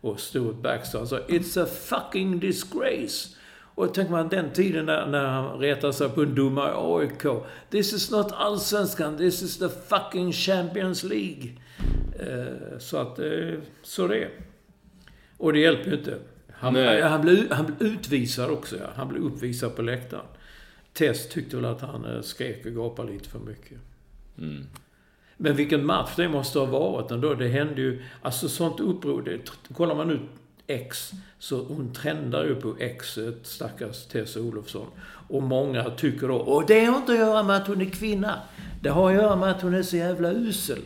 [0.00, 3.36] Och Stuart Baxter sa “It's a fucking disgrace”.
[3.76, 7.44] Och tänker man den tiden när, när han retar sig på en domare i AIK.
[7.70, 11.50] This is not allsvenskan, this is the fucking Champions League.
[12.20, 14.30] Eh, så att, eh, så det är.
[15.36, 16.18] Och det hjälper ju inte.
[16.52, 17.02] Han, Nej.
[17.02, 18.86] han, blev, han blev utvisad också, ja.
[18.94, 20.26] Han blev uppvisad på läktaren.
[20.92, 23.78] Tess tyckte väl att han eh, skrek och gapade lite för mycket.
[25.36, 27.34] Men vilken match det måste ha varit ändå.
[27.34, 28.02] Det hände ju...
[28.22, 29.22] Alltså sånt uppror.
[29.22, 30.20] Det, kollar man ut
[30.66, 34.86] X, så hon trendar ju på X, stackars Tess Olofsson.
[35.28, 38.40] Och många tycker då, och det har inte att göra med att hon är kvinna.
[38.82, 40.78] Det har att göra med att hon är så jävla usel.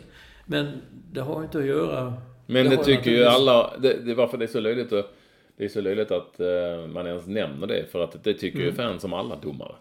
[0.45, 2.13] Men det har inte att göra...
[2.45, 5.13] Men det har tycker ju alla, det, det, varför det är så löjligt att,
[5.57, 7.85] det är så löjligt att eh, man ens nämner det.
[7.91, 8.69] För att det tycker Mm.
[8.69, 9.75] ju fans om alla domare.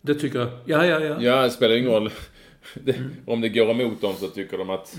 [0.00, 0.48] Det tycker jag.
[0.64, 1.16] Ja, ja, ja.
[1.22, 2.10] Ja, det spelar ingen roll.
[2.74, 3.10] Det, Mm.
[3.26, 4.98] Om det går emot dem så tycker de att...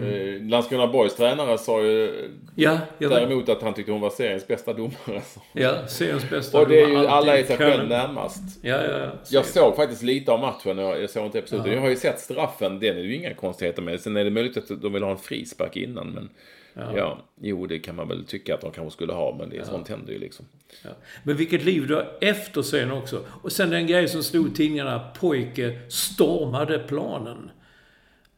[0.00, 4.72] Eh, Landskrona Boys tränare sa ju Ja, däremot att han tyckte hon var seriens bästa
[4.72, 4.92] domare.
[5.52, 6.60] Ja, seriens bästa.
[6.60, 8.42] Och det är ju domare, alla i sig själv närmast.
[8.62, 9.12] Ja, ja, ja.
[9.30, 11.72] Jag såg faktiskt lite av matchen, jag jag såg inte episoden.
[11.72, 14.00] Jag har ju sett straffen, den är ju inga konstigheter med.
[14.00, 16.28] Sen är det möjligt att de vill ha en frispark innan, men...
[16.74, 17.18] Ja.
[17.40, 19.88] jo det kan man väl tycka att de kanske skulle ha, men det är sånt
[19.88, 20.46] händer ju liksom.
[20.84, 20.90] Ja.
[21.22, 23.24] Men vilket liv du har efter sen också.
[23.42, 27.50] Och sen den grej som stod i tidningarna, pojke stormade planen.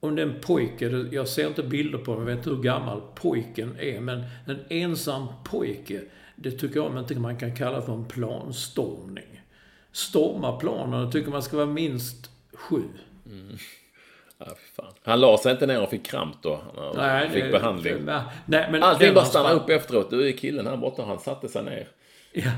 [0.04, 3.00] Om den pojke, det- jag ser inte bilder på honom, jag vet inte hur gammal
[3.14, 6.00] pojken är, men en ensam pojke,
[6.36, 9.40] det tycker jag inte man kan kalla för en planstormning.
[9.92, 12.82] Storma planen, tycker man ska vara minst sju.
[14.38, 14.92] Ja, fy fan.
[15.02, 16.60] Han la sig inte ner och fick kramp då.
[16.76, 17.94] Han Nej, fick det- behandling.
[18.04, 20.10] Nej, nej, men Allting bara han stanna sprang- upp efteråt.
[20.10, 21.88] Du är killen här borta, han satte sig ner.
[22.36, 22.50] Ja.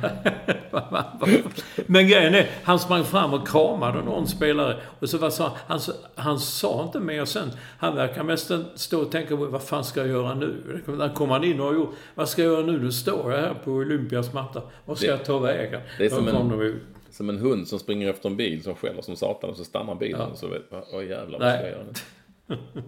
[1.86, 4.76] Men grejen är, han sprang fram och kramade någon spelare.
[4.98, 5.52] Och så vad sa han?
[5.66, 7.50] Han, sa- han sa inte mer sen.
[7.78, 10.82] Han verkar mest stå och tänka vad fan ska jag göra nu?
[10.86, 12.78] När kom han in och gjorde, vad ska jag göra nu?
[12.82, 14.62] Nu står jag här på Olympias matta.
[14.84, 15.80] Vad ska Det- jag ta vägen?
[15.98, 16.80] det är som en-.
[17.10, 19.94] Som en hund som springer efter en bil som skäller som satan och så stannar
[19.94, 20.62] bilen och så vet
[20.92, 21.92] åh jävlar vad ska jag göra nu?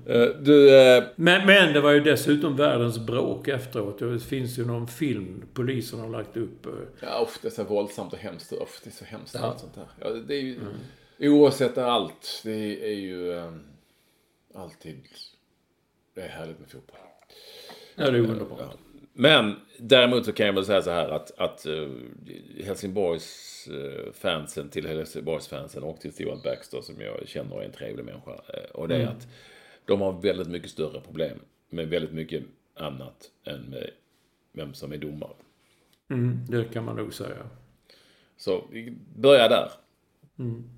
[0.07, 3.99] Eh, du, eh, Men, men det var ju dessutom världens bråk efteråt.
[3.99, 6.67] Det finns ju någon film polisen har lagt upp.
[6.67, 8.53] eh, ja usch, det är så våldsamt och hemskt.
[8.53, 9.41] Usch, det är så hemskt Ja.
[9.41, 9.87] allt sånt här.
[10.01, 10.59] Ja, det är ju,
[11.31, 13.53] oavsett allt, det är ju eh,
[14.55, 15.01] alltid,
[16.15, 16.97] det är härligt med fotboll.
[17.95, 18.59] Ja, det är underbart.
[18.61, 18.73] Ja.
[19.13, 21.89] Men däremot så kan jag väl säga så här att, att uh,
[22.65, 23.48] Helsingborgs
[24.13, 28.33] fansen till Helsingborgs fansen och till Stuart Baxter som jag känner är en trevlig människa.
[28.33, 29.29] eh, och det är att
[29.85, 31.39] de har väldigt mycket större problem
[31.71, 32.45] med väldigt mycket
[32.75, 33.91] annat än med
[34.53, 35.33] vem som är domare.
[36.11, 37.37] Mm, det kan man nog säga.
[38.37, 39.71] Så vi börjar där.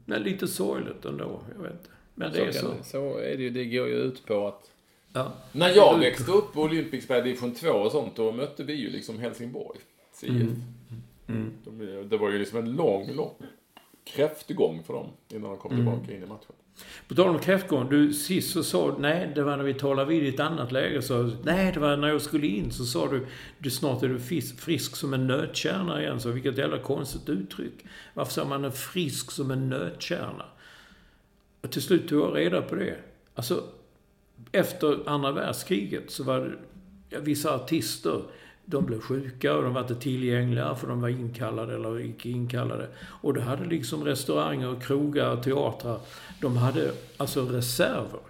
[0.05, 1.41] Men lite sorgligt ändå.
[1.57, 1.91] Jag vet inte.
[2.15, 2.67] Men det är så, så.
[2.67, 3.51] kan det, så är det ju.
[3.51, 4.71] Det går ju ut på att
[5.13, 5.33] Ja.
[5.53, 9.19] När jag växte upp på Olympics division 2 och sånt, då mötte vi ju liksom
[9.19, 9.79] Helsingborg.
[10.13, 10.31] CF.
[11.65, 13.35] De- Det var ju liksom en lång, lång
[14.05, 16.53] kräftgång för dem innan de kom tillbaka in i matchen.
[17.09, 20.23] På tal om kräftgång, du sist så sa nej, det var när vi talade vid
[20.23, 23.27] i ett annat läge, så nej, det var när jag skulle in så sa du,
[23.59, 27.85] du snart är du frisk, frisk som en nötkärna igen, så vilket jävla konstigt uttryck.
[28.15, 30.45] Varför sa man är frisk som en nötkärna?
[31.61, 32.97] Och till slut tog jag reda på det.
[33.35, 33.65] Alltså,
[34.53, 36.59] efter andra världskriget så var
[37.11, 38.23] det vissa artister,
[38.71, 42.89] de blev sjuka och de var inte tillgängliga för de var inkallade eller icke inkallade.
[42.99, 46.01] Och då hade liksom restauranger, krogar, teatrar,
[46.41, 48.21] de hade alltså reserver.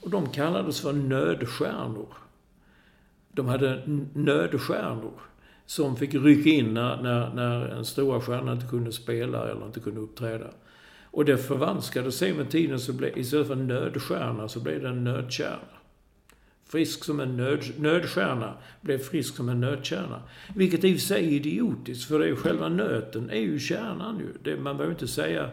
[0.00, 2.08] Och de kallades för nödstjärnor.
[3.32, 3.82] De hade
[4.12, 5.20] nödstjärnor
[5.66, 9.80] som fick rycka in när, när, när en stora stjärna inte kunde spela eller inte
[9.80, 10.46] kunde uppträda.
[11.10, 15.04] Och det förvanskade sig med tiden så blev, istället för nödstjärna så blev det en
[15.04, 15.75] nödkärna.
[16.68, 20.22] Frisk som en nöd, nödstjärna blev frisk som en nötkärna.
[20.54, 23.58] Vilket i och för sig är idiotiskt, för det är ju själva nöten är ju
[23.58, 24.26] kärnan ju.
[24.42, 25.50] Det, man behöver inte säga...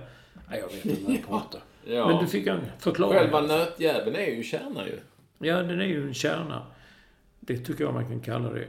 [0.50, 1.62] Nej, jag vet inte vad jag pratar.
[1.86, 2.08] Ja.
[2.08, 3.20] Men du fick en förklaring.
[3.20, 5.00] Själva nötjäveln är ju kärna ju.
[5.48, 6.66] Ja, den är ju en kärna.
[7.40, 8.66] Det tycker jag man kan kalla det.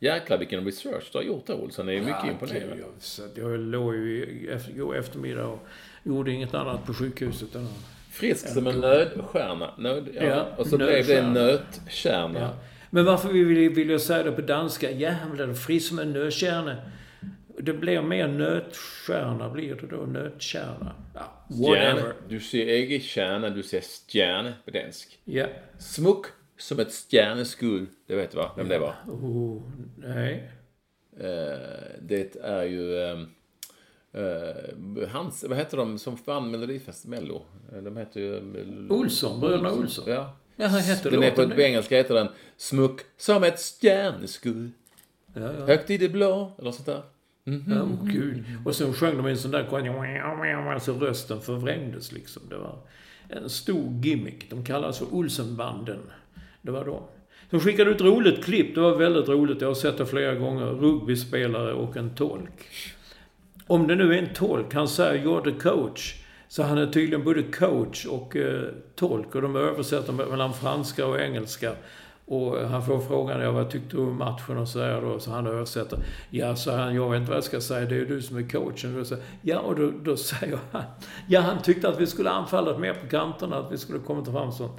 [0.00, 1.86] Jäklar vilken research du har gjort där Olsson.
[1.86, 2.76] Det är mycket imponerande.
[3.36, 5.66] Jag, jag låg ju i- igår eftermiddag och
[6.02, 7.54] gjorde inget annat på sjukhuset.
[7.54, 9.74] Än, att- Frisk som en nödstjärna.
[9.78, 10.22] Nöd, ja.
[10.22, 12.40] Ja, och så blev det nötkärna.
[12.40, 12.50] ja.
[12.90, 14.90] Men varför vi vill, vill jag säga det på danska?
[14.90, 16.76] Jävlar, frisk som en nötkärna.
[17.58, 19.96] Det blir mer nötstjärna blir det då.
[19.96, 20.92] Nötkärna.
[21.14, 21.94] Ja, whatever.
[21.94, 22.12] Stjärne.
[22.28, 25.18] Du ser egen kärna, du ser stjärne på dansk.
[25.24, 25.46] Ja.
[25.78, 26.24] Smuck
[26.58, 27.86] som ett stjärneskudd.
[28.06, 28.50] Det vet du va?
[28.56, 28.94] Vem det var?
[29.06, 29.62] Oh,
[29.96, 30.50] nej.
[31.20, 31.58] Eh,
[32.00, 32.98] det är ju...
[34.14, 37.42] Eh, hans, vad heter de som vann Melodifest Mello?
[37.72, 38.36] Eh, De heter ju...
[38.36, 40.04] eh, Olsson, bröderna Olsson.
[40.06, 40.36] Ja.
[40.56, 44.70] Ja, han heter Den är på, engelska heter den Smuck som ett stjärneskudd.
[45.34, 45.66] Ja, ja.
[45.66, 46.52] Högt i det blå.
[46.58, 47.02] Eller sånt där.
[47.44, 48.44] Ja, oh, gud.
[48.64, 49.66] Och sen sjöng de en sån där
[50.78, 52.42] så rösten förvrängdes liksom.
[52.48, 52.78] Det var
[53.28, 54.50] en stor gimmick.
[54.50, 56.00] De kallas för Olsenbanden.
[56.62, 57.02] Det var de.
[57.50, 58.74] De skickade ut roligt klipp.
[58.74, 59.60] Det var väldigt roligt.
[59.60, 60.66] Jag har sett det flera gånger.
[60.66, 62.68] Rugbyspelare och en tolk.
[63.66, 66.14] Om det nu är en tolk, han säger you're the coach.
[66.48, 68.62] Så han är tydligen både coach och eh,
[68.94, 69.34] tolk.
[69.34, 71.72] Och de översätter me- mellan franska och engelska.
[72.26, 75.18] Och han får frågan, ja, vad tyckte du om matchen och sådär då?
[75.18, 75.98] Så han översätter.
[76.30, 78.36] Ja, så han, jag vet inte vad jag ska säga, det är ju du som
[78.36, 79.00] är coachen.
[79.00, 80.82] Och säger, ja, och då, då säger han,
[81.28, 84.52] ja, han tyckte att vi skulle anfalla mer på kanterna, att vi skulle komma fram
[84.52, 84.70] så.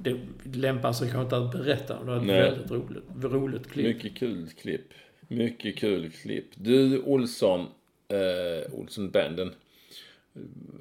[0.00, 0.16] Det
[0.54, 2.42] lämpar sig kanske inte att berätta, men det var ett Nej.
[2.42, 3.86] väldigt roligt, roligt klipp.
[3.96, 4.90] Mycket kul klipp.
[5.28, 6.50] Mycket kul klipp.
[6.54, 7.66] Du Olsson,
[8.12, 9.54] eh, Olsson-banden.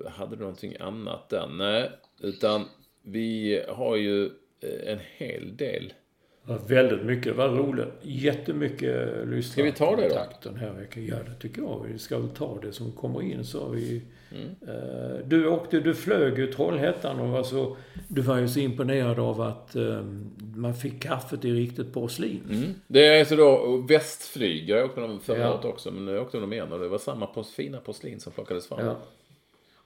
[0.08, 1.48] Hade du någonting annat där?
[1.48, 1.90] Nej,
[2.22, 2.66] utan
[3.02, 4.26] vi har ju
[4.60, 5.94] eh, en hel del.
[6.44, 7.26] Var väldigt mycket.
[7.26, 7.88] Det var roligt.
[8.02, 9.42] Jättemycket lyssnare.
[9.42, 10.50] Ska vi ta det då?
[10.50, 11.06] Den här veckan.
[11.06, 11.86] Ja, det tycker jag.
[11.92, 13.46] Vi ska väl ta det som kommer in.
[13.46, 14.02] Så har vi...
[14.32, 14.56] Mm.
[14.68, 17.78] Eh, du åkte, du flög ju Trollhättan och var så,
[18.08, 20.02] du var ju så imponerad av att eh,
[20.56, 22.42] man fick kaffet i riktigt porslin.
[22.50, 22.74] Mm.
[22.88, 24.70] Det är alltså då västflyg.
[24.70, 25.54] Jag åkte dem förra Ja.
[25.54, 28.68] året också, men nu åkte de igen och det var samma fina porslin som plockades
[28.68, 28.86] fram.
[28.86, 28.98] Ja.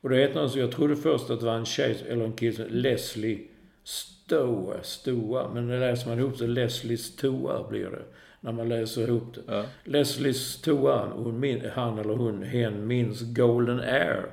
[0.02, 2.66] Och det heter alltså, jag trodde först att det var en tjej, eller en kille,
[2.70, 3.40] Leslie
[3.84, 5.54] Stoa, Stoa.
[5.54, 8.02] Men det läser man ihop så Leslies Toa blir det.
[8.46, 9.42] När man läser ihop det.
[9.48, 9.64] Ja.
[9.84, 11.08] Leslies Toa,
[11.76, 14.26] han eller hon, hen minns Golden Air.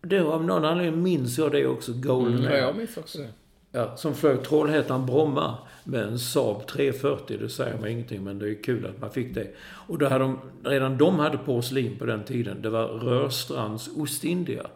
[0.00, 2.58] Det av någon anledning minns jag det också, Golden Mm, ja, Air.
[2.60, 3.28] jag minns också det.
[3.72, 7.36] Ja, som flög Trollhättan-Bromma med en Saab 340.
[7.40, 9.46] Det säger mig ingenting, men det är kul att man fick det.
[9.88, 12.62] Och då hade de, redan de hade porslin på den tiden.
[12.62, 14.66] Det var Rörstrands Ostindia.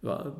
[0.00, 0.32] Var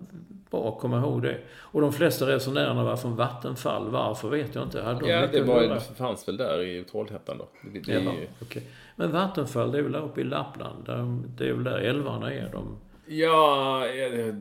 [0.51, 1.39] bra komma ihåg det.
[1.57, 3.91] Och de flesta resenärerna var från Vattenfall.
[3.91, 4.83] Varför vet jag inte.
[4.83, 7.49] Hade de Ja, det var, det fanns väl där i Trollhättan då.
[7.73, 8.63] Det, det, Ja, okej.
[8.97, 10.85] Men Vattenfall, det är väl där uppe i Lappland.
[10.85, 12.49] Där, det är väl där älvarna är.
[12.53, 13.85] De, Ja,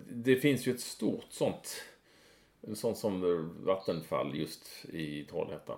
[0.09, 1.75] det finns ju ett stort sånt.
[2.73, 3.21] Sånt som
[3.65, 5.77] Vattenfall just i Trollhättan.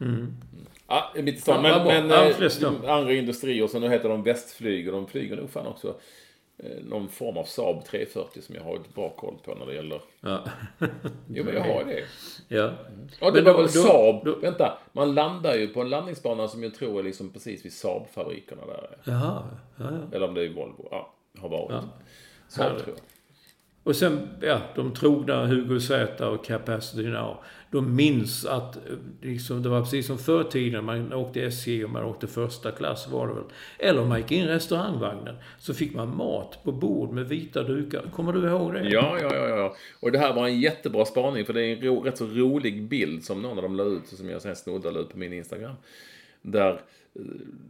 [0.00, 0.36] Mm.
[0.86, 1.50] Ja, lite så.
[1.50, 2.24] Ja, Men, vad bra.
[2.24, 2.68] men flest då.
[2.68, 5.94] andra industrier, så nu heter de Västflyg och de flyger nog fan också
[6.84, 10.00] någon form av Saab 340 som jag har ett bra koll på när det gäller...
[10.20, 10.44] ja.
[11.28, 12.04] Jo, men jag har det.
[12.48, 12.72] ja.
[13.20, 14.24] Ja, det Men var då- väl då- Saab.
[14.24, 17.72] då- Vänta, man landar ju på en landningsbana som jag tror är liksom precis vid
[17.72, 18.96] Saab-fabrikerna där.
[19.04, 19.44] Jaha,
[19.76, 20.16] ja, ja.
[20.16, 20.88] Eller om det är Volvo.
[20.90, 21.70] Ja, har varit.
[21.70, 21.82] Ja.
[22.48, 23.15] Saab tror jag.
[23.86, 27.36] Och sen, ja, de trogna Hugo Z och Capacity Now.
[27.70, 28.82] De minns att eh,
[29.22, 30.84] liksom, det var precis som förr i tiden.
[30.84, 33.44] Man åkte SJ och man åkte första klass var det väl.
[33.78, 35.36] Eller om man gick in i restaurangvagnen.
[35.58, 38.02] Så fick man mat på bord med vita dukar.
[38.12, 38.88] Kommer du ihåg det?
[38.88, 39.76] Ja, ja, ja, ja.
[40.00, 42.88] Och det här var en jättebra spaning för det är en ro, rätt så rolig
[42.88, 45.74] bild som någon av dem la ut som jag sen snoddade ut på min Instagram.
[46.42, 46.80] Där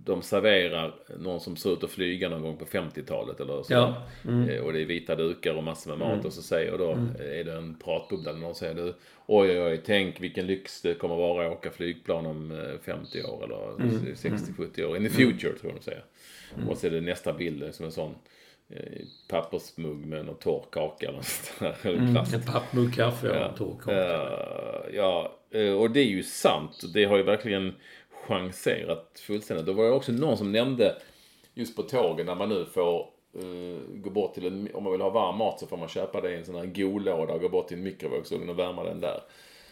[0.04, 3.72] de serverar någon som ser ut att flyga någon gång på 50-talet eller så.
[3.72, 4.02] Ja.
[4.24, 4.48] Mm.
[4.48, 6.90] Eh, Och det är vita dukar och massor med mat och så säger då,
[7.24, 8.94] är det en pratbubbla där någon säger du,
[9.26, 13.22] oj oj oj, tänk vilken lyx det kommer vara att åka flygplan om eh, 50
[13.22, 14.14] år eller Mm.
[14.14, 14.96] 60-70 år.
[14.96, 16.04] In the future tror jag de säger.
[16.68, 18.14] Och så är det nästa bild som en sån
[18.68, 21.88] eh, pappersmugg med någon torr kaka eller något sånt där.
[21.90, 22.34] Eller plast.
[22.34, 24.14] En pappmugg kaffe och en torr kaka.
[24.14, 26.82] Eh, ja, eh, och det är ju sant.
[26.94, 27.74] Det har ju verkligen
[28.26, 29.66] chanserat fullständigt.
[29.66, 30.96] Det var ju också någon som nämnde
[31.54, 33.00] just på tågen när man nu får
[33.34, 36.20] eh, gå bort till en, om man vill ha varm mat så får man köpa
[36.20, 39.00] det i en sån här golåda och gå bort till en mikrovågsugn och värma den
[39.00, 39.20] där.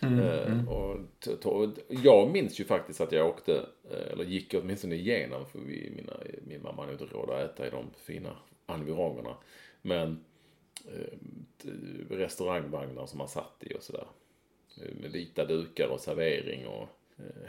[0.03, 4.95] Eh, och t- t- jag minns ju faktiskt att jag åkte, eh, eller gick åtminstone
[4.95, 6.13] igenom, för vi, mina,
[6.47, 8.37] min mamma hade inte råd att äta i de fina
[8.67, 9.37] environgerna.
[9.83, 10.25] Men
[10.89, 11.19] eh,
[12.11, 14.07] restaurangvagnar som man satt i och sådär.
[14.83, 16.89] Eh, Med vita dukar och servering och eh,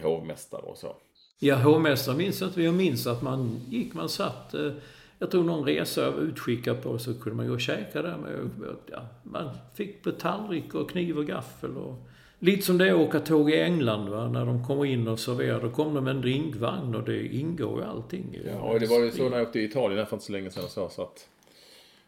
[0.01, 0.95] hovmästare och så.
[1.39, 2.61] Ja, hovmästare minns jag inte.
[2.61, 4.53] Jag minns att man gick, man satt...
[4.53, 4.71] eh,
[5.19, 8.17] Jag tror någon resa var utskickad på så kunde man gå och käka där.
[8.17, 8.49] Med,
[8.91, 11.77] ja, man fick på tallrik och kniv och gaffel.
[11.77, 11.95] Och,
[12.39, 14.09] lite som det är att åka tåg i England.
[14.09, 14.27] Va?
[14.29, 15.61] När de kommer in och serverar.
[15.61, 18.37] Då kommer de med en drinkvagn och det ingår ju allting.
[18.45, 20.49] Ja, och det var ju så när jag åkte i Italien för inte så länge
[20.49, 20.89] sedan så.
[20.89, 21.27] så att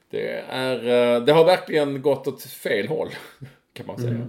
[0.10, 0.76] det, är,
[1.16, 3.10] eh, det har verkligen gått åt fel håll,
[3.74, 4.28] kan man säga.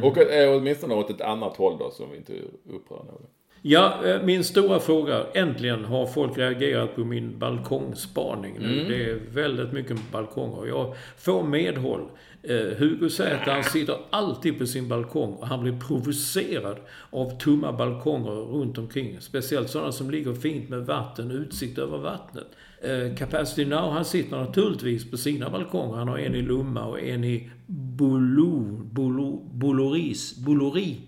[0.00, 2.32] Och eh, åtminstone åt ett annat håll då, som vi inte
[2.70, 3.26] upprör någon.
[3.64, 5.26] Ja, eh, min stora fråga.
[5.34, 8.84] Äntligen har folk reagerat på min balkongspaning nu.
[8.88, 10.66] Det är väldigt mycket balkonger.
[10.66, 12.08] Jag får medhåll.
[12.42, 13.08] Eh, Hugo
[13.46, 16.76] han sitter alltid på sin balkong och han blir provocerad
[17.10, 19.20] av tomma balkonger runt omkring.
[19.20, 22.46] Speciellt sådana som ligger fint med vatten, utsikt över vattnet.
[22.84, 25.96] Eh, capacity Now, han sitter naturligtvis på sina balkonger.
[25.96, 30.98] Han har en i Lomma och en i Boulou, Boulou, Boulouris, Boulouris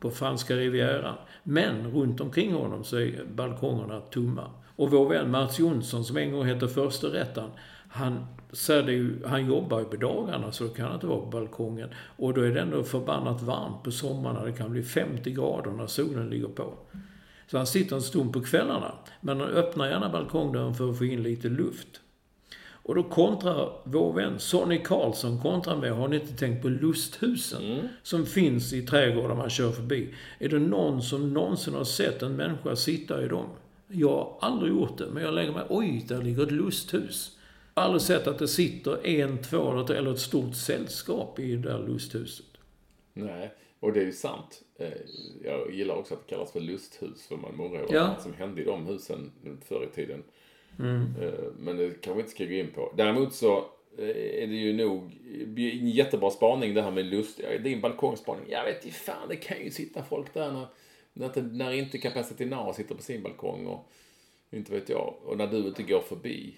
[0.00, 1.14] på franska rivieran.
[1.42, 4.50] Men runt omkring honom så är balkongerna tomma.
[4.76, 7.50] Och vår vän Mats Jonsson, som en gång hette Förste rätten,
[7.88, 11.20] han säger det ju, han jobbar ju på dagarna så då kan han inte vara
[11.20, 11.88] på balkongen.
[12.16, 15.86] Och då är det ändå förbannat varmt på sommaren, Det kan bli 50 grader när
[15.86, 16.74] solen ligger på.
[17.46, 18.92] Så han sitter en stund på kvällarna.
[19.20, 22.00] Men han öppnar gärna balkongdörren för att få in lite luft.
[22.86, 27.88] Och då kontrar vår vän Sonny Karlsson kontrar med, har ni inte tänkt på lusthusen?
[28.02, 30.14] Som finns i trädgårdar man kör förbi.
[30.38, 33.46] Är det någon som någonsin har sett en människa sitta i dem?
[33.88, 37.38] Jag har aldrig gjort det, men jag lägger mig, oj, där ligger ett lusthus.
[37.74, 41.68] Jag har aldrig sett att det sitter en, två eller ett stort sällskap i det
[41.68, 42.46] där lusthuset.
[43.12, 44.62] Nej, och det är ju sant.
[44.78, 44.88] Eh,
[45.44, 48.16] Jag gillar också att det kallas för lusthus, för man undrar ju Ja.
[48.20, 49.32] som hände i de husen
[49.64, 50.22] förr i tiden.
[50.78, 52.92] Eh, Men det kanske vi inte ska gå in på.
[52.96, 53.56] Däremot så
[53.98, 54.08] eh,
[54.42, 55.02] är det ju nog
[55.56, 57.40] en jättebra spaning det här med lust.
[57.64, 58.44] Din balkongspaning.
[58.48, 60.66] Jag vet inte fan, det kan ju sitta folk där när,
[61.12, 63.90] när, inte- när inte Capacity Now sitter på sin balkong och
[64.50, 65.14] inte vet jag.
[65.24, 66.54] Och när du inte går förbi.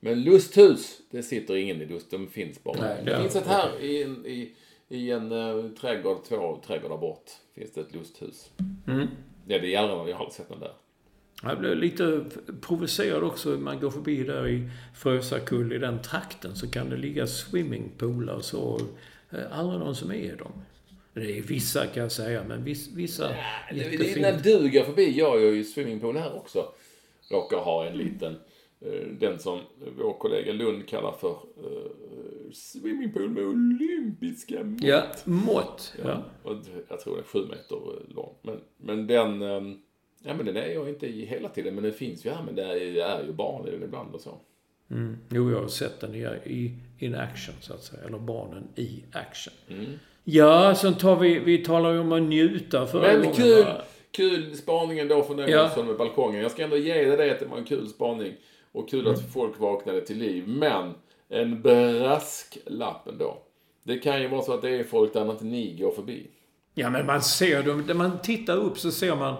[0.00, 2.10] Men lusthus, det sitter ingen i lust.
[2.10, 2.80] De finns bara.
[2.80, 4.52] Nej, det det finns ett här i en, i,
[4.88, 7.30] i en uh, trädgård, två trädgårdar bort.
[7.54, 8.50] Finns det ett lusthus.
[8.86, 9.06] Mm.
[9.46, 9.88] Ja, det är Järna.
[9.88, 10.72] Jag har aldrig sett den där.
[11.42, 12.24] Jag blev lite
[12.60, 13.48] provocerad också.
[13.48, 18.80] Man går förbi där i Frösakull, i den trakten, så kan det ligga swimmingpoolar så.
[19.30, 20.52] Eh, Aldrig någon som är i dem.
[21.14, 23.28] Det är vissa kan jag säga, men viss, vissa
[23.70, 26.68] Det, det, när du går förbi, jag gör ju swimmingpool här också.
[27.30, 28.36] Råkar ha en liten,
[28.80, 29.60] eh, den som
[29.98, 31.90] vår kollega Lund kallar för eh,
[32.52, 34.82] swimmingpool med olympiska mått.
[34.82, 35.94] Ja, mått.
[36.04, 36.22] Ja.
[36.42, 36.56] Och
[36.88, 38.34] jag tror det är sju meter lång.
[38.42, 39.76] Men, men den, eh,
[40.22, 41.74] ja men den är jag inte i hela tiden.
[41.74, 44.14] Men den finns ju här, men det är, det är ju barn i den ibland
[44.14, 44.38] och så.
[44.90, 45.16] Mm.
[45.30, 48.02] Jo, jag har sett den i, in action, så att säga.
[48.06, 49.54] Eller barnen i action.
[49.68, 49.84] Mm.
[50.24, 53.66] Ja, sen tar vi, vi talar ju om att njuta förra Men gången, kul,
[54.10, 55.70] kul spaningen då från den Ja.
[55.76, 55.82] ja.
[55.82, 56.42] med balkongen.
[56.42, 58.34] Jag ska ändå ge dig det att det var en kul spaning.
[58.72, 60.48] Och kul att folk vaknade till liv.
[60.48, 60.94] Men
[61.28, 63.42] en brasklapp ändå.
[63.82, 66.26] Det kan ju vara så att det är folk där inte ni går förbi.
[66.74, 67.84] Ja, men man ser dem.
[67.86, 69.36] När man tittar upp så ser man...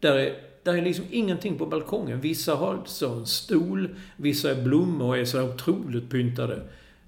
[0.00, 2.20] Där är, där är liksom ingenting på balkongen.
[2.20, 6.62] Vissa har så en stol, vissa är blommor och är så otroligt pyntade.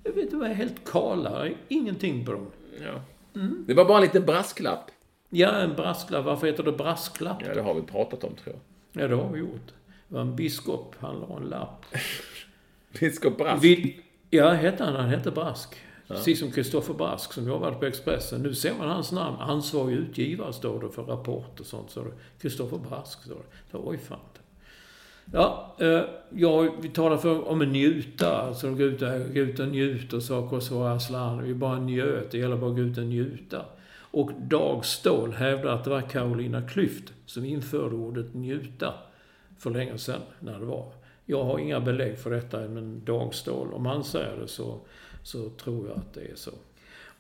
[0.05, 1.49] Jag vet inte, vad är helt kala.
[1.68, 2.47] Ingenting på dem.
[2.81, 3.01] Ja.
[3.66, 4.91] Det var bara en liten brasklapp.
[5.31, 6.25] Ja, en brasklapp.
[6.25, 7.43] Varför heter det brasklapp?
[7.47, 9.03] Ja, det har vi pratat om tror jag.
[9.03, 9.66] Ja, det har vi gjort.
[10.09, 10.95] Det var en biskop.
[10.99, 11.85] Han la en lapp.
[13.01, 13.64] Biskop Brask.
[13.64, 13.95] Vid,
[14.35, 14.95] ja, hette han.
[14.95, 15.76] Han hette Brask.
[16.09, 18.43] Precis som Kristoffer Brask som jobbade på Expressen.
[18.43, 19.37] Nu ser man hans namn.
[19.41, 21.91] Ansvarig utgivare står det för Rapport och sånt.
[21.91, 22.05] Så
[22.41, 23.70] Kristoffer Brask står det.
[23.70, 24.18] Så, oj fan.
[25.32, 28.37] Ja, eh, ja, vi talar för, om att njuta.
[28.37, 30.85] Alltså gå ut, och, gå ut och saker och så.
[30.85, 32.30] Aslan, vi bara njöt.
[32.30, 33.64] Det gäller bara att gå ut och njuta.
[33.97, 38.95] Och Dag Ståhl hävdar att det var Carolina Klüft som införde ordet njuta
[39.59, 40.93] för länge sedan, när det var.
[41.27, 44.81] Jag har inga belägg för detta, men Dagstål, om han säger det så,
[45.22, 46.51] så tror jag att det är så.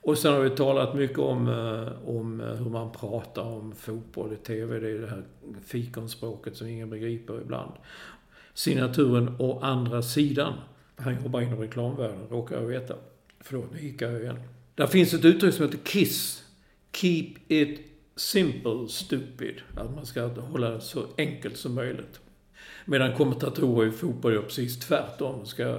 [0.04, 4.32] Och sen har vi talat mycket om, eh, om eh, hur man pratar om fotboll
[4.32, 4.78] i TV.
[4.78, 5.22] Det är det här
[5.66, 7.72] fikonspråket som ingen begriper ibland.
[8.54, 10.52] Signaturen å andra sidan.
[10.96, 12.94] Han jobbar inom reklamvärlden, råkar jag veta.
[13.40, 14.40] Förlåt, nu gick jag igen.
[14.74, 16.44] Där finns ett uttryck som heter KISS.
[16.92, 17.80] Keep it
[18.16, 19.54] simple, stupid.
[19.76, 22.20] Att man ska hålla det så enkelt som möjligt.
[22.84, 25.46] Medan kommentatorer i fotboll gör precis tvärtom.
[25.46, 25.78] Ska eh,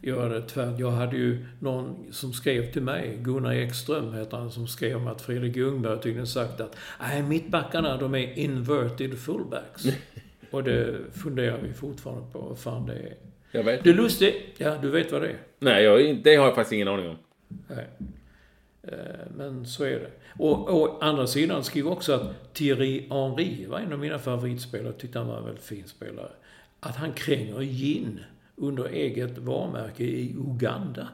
[0.00, 0.78] göra det tvärt.
[0.78, 5.06] Jag hade ju någon som skrev till mig, Gunnar Ekström heter han, som skrev om
[5.06, 9.84] att Fredrik Ljungberg tydligen sagt att nej, mittbackarna de är inverted fullbacks.
[10.50, 13.14] Och det funderar vi fortfarande på vad fan det är.
[13.50, 14.32] Jag vet Det lustiga...
[14.56, 15.38] Ja, du vet vad det är.
[15.58, 17.16] Nej, jag, det har jag faktiskt ingen aning om.
[17.68, 17.86] Nej.
[18.92, 20.10] Eh, Men så är det.
[20.38, 24.92] Och å andra sidan skrev också att Thierry Henry var en av mina favoritspelare.
[24.92, 26.30] Tyckte han var en väldigt fin spelare.
[26.80, 28.20] Att han kränger gin
[28.56, 31.08] under eget varumärke i Uganda.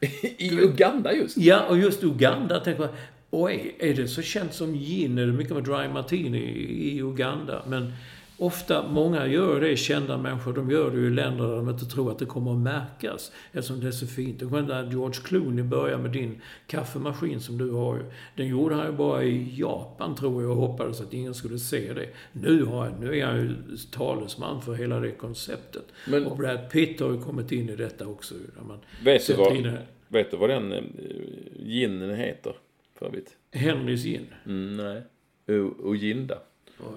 [0.38, 1.36] I Uganda just.
[1.36, 2.92] Ja, och just Uganda tänker jag,
[3.30, 5.18] oj, är det så känt som gin?
[5.18, 7.62] Är det mycket med dry martini i i Uganda?
[7.66, 7.92] Men
[8.46, 12.10] ofta, många gör det, kända människor, de gör det i länder där de inte tror
[12.10, 13.32] att det kommer att märkas.
[13.52, 14.42] Eftersom det är så fint.
[14.42, 18.02] Ihåg när George Clooney började med din kaffemaskin som du har ju.
[18.36, 21.92] Den gjorde han ju bara i Japan tror jag och hoppades att ingen skulle se
[21.92, 22.08] det.
[22.32, 23.54] Nu, har han, nu är han ju
[23.90, 25.84] talesman för hela det konceptet.
[26.08, 28.34] Men- och Brad Pitt har ju kommit in i detta också.
[28.34, 29.78] Där man Vet du, vad,
[30.08, 30.82] vet du vad den eh,
[31.58, 32.52] ginen heter?
[32.98, 33.36] För övrigt?
[33.52, 34.26] Henrys gin.
[34.46, 35.02] Mm, nej.
[35.46, 36.38] U- Ujinda.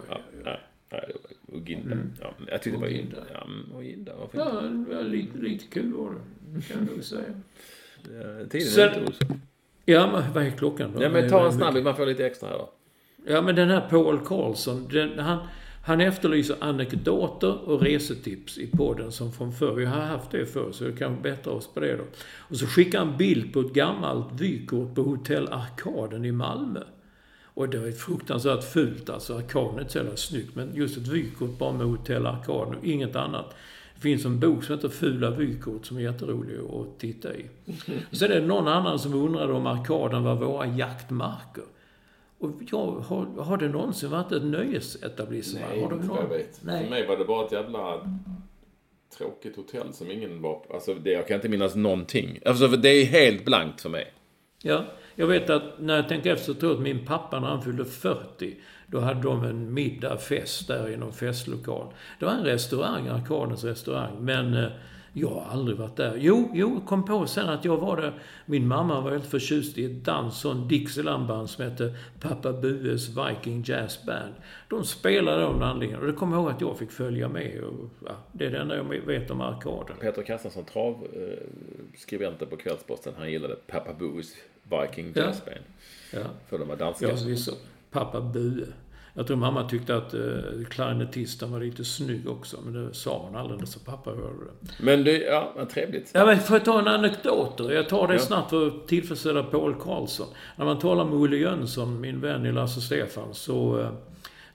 [0.09, 0.59] Ja, nej.
[0.91, 1.95] Nej, det var Uginda.
[2.21, 3.17] Ja, men jag tyckte det var Uginda.
[3.33, 4.11] Ja, men Ujinda.
[4.19, 6.61] Varför Ja, det var lite, lite kul var det.
[6.61, 7.21] Kan jag nog säga.
[8.03, 9.39] Ja, Tiden Sen- är inte.
[9.85, 11.03] Ja, men vad är klockan då?
[11.03, 11.83] Ja, men ta en snabbis.
[11.83, 12.69] Man får lite extra här då.
[13.27, 15.39] Ja, men den här Paul Karlsson, den, han,
[15.83, 19.73] han efterlyser anekdoter och resetips i podden som från förr.
[19.73, 22.03] Vi har haft det förr, så vi kan bättra oss på det då.
[22.37, 26.79] Och så skickar han bild på ett gammalt vykort på Hotell Arkaden i Malmö.
[27.55, 29.37] Och det är fruktansvärt fult alltså.
[29.37, 32.85] Arkaden är inte så jävla snyggt, men just ett vykort bara med Hotell Arkaden och
[32.85, 33.55] inget annat.
[33.95, 37.45] Det finns en bok som heter Fula vykort som är jätterolig att titta i.
[38.11, 41.63] Sen är det någon annan som undrade om Arkaden var våra jaktmarker.
[42.39, 45.81] Och jag, har, har det någonsin varit ett nöjesetablissemang?
[45.81, 46.29] har det någon?
[46.61, 46.89] Nej.
[46.89, 48.01] mig var det bara ett jävla
[49.17, 50.73] tråkigt hotell som ingen var på.
[50.73, 52.39] Alltså, det, jag kan inte minnas någonting.
[52.45, 54.13] Alltså, för det är helt blankt för mig.
[54.61, 54.85] Ja,
[55.15, 57.61] jag vet att när jag tänker efter så tror jag att min pappa när han
[57.61, 58.55] fyllde 40,
[58.87, 61.93] då hade de en middag, fest där i någon festlokal.
[62.19, 64.69] Det var en restaurang, Arkadens restaurang, men eh,
[65.17, 66.17] jag har aldrig varit där.
[66.17, 68.13] Jo, jo, kom på sen att jag var där.
[68.45, 73.63] Min mamma var helt förtjust i ett dans, sån Dixielandband som hette Pappa Bues Viking
[73.65, 74.33] Jazz Band.
[74.69, 77.63] De spelade av handlingen och det kommer jag ihåg att jag fick följa med.
[77.63, 79.97] Och, ja, det är det enda jag vet om Arkaden.
[80.01, 84.35] Peter Kassansson, travskribenten på Kvällsposten, han gillade Papa Bues.
[84.69, 85.21] Viking Ja.
[85.23, 85.57] Jazz Band.
[86.13, 86.19] Ja.
[86.49, 87.07] För de var danska.
[87.09, 87.49] Ja, visst.
[87.91, 88.65] Pappa Bue.
[89.17, 90.19] Jag tror mamma tyckte att eh,
[90.69, 94.69] klarinettisten var lite snygg också, men det sa hon aldrig så pappa hörde det.
[94.83, 96.11] Men det, ja, vad trevligt.
[96.13, 97.73] Ja, men får jag ta en anekdot då?
[97.73, 98.19] Jag tar det Ja.
[98.19, 100.27] snabbt för att tillfredsställa Paul Karlsson.
[100.55, 103.89] När man talar med Olle Jönsson, min vän i Lasse Stefan, så, eh,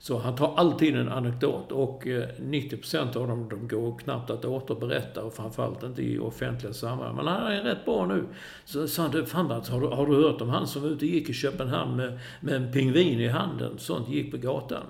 [0.01, 1.71] så han tar alltid en anekdot.
[1.71, 6.73] Och eh, 90% av dem de går knappt att återberätta, och framförallt inte i offentliga
[6.73, 7.15] sammanhang.
[7.15, 8.23] Men han är rätt bra nu.
[8.65, 10.89] Så sa han, du, fan alltså, har du, har du hört om han som var
[10.89, 13.77] ute och gick i Köpenhamn med, med en pingvin i handen?
[13.77, 14.83] Sånt gick på gatan.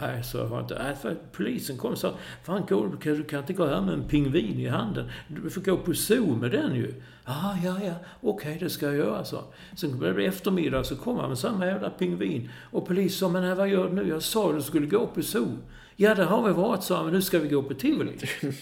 [0.00, 0.82] Nej, så jag inte.
[0.82, 4.08] Nej, för polisen kom och sa, fan gå, du kan, inte gå här med en
[4.08, 5.10] pingvin i handen.
[5.28, 6.94] Du får gå på zoo med den ju.
[7.24, 9.44] Ah, ja, ja, okej, det ska jag göra, så.
[9.76, 12.50] Sen blev det eftermiddag, så kom han med samma jävla pingvin.
[12.70, 14.08] Och polisen sa, men vad gör du nu?
[14.08, 15.58] Jag sa att du skulle gå på zoo.
[15.96, 18.12] Ja, det har vi varit, sa han, men nu ska vi gå på tivoli.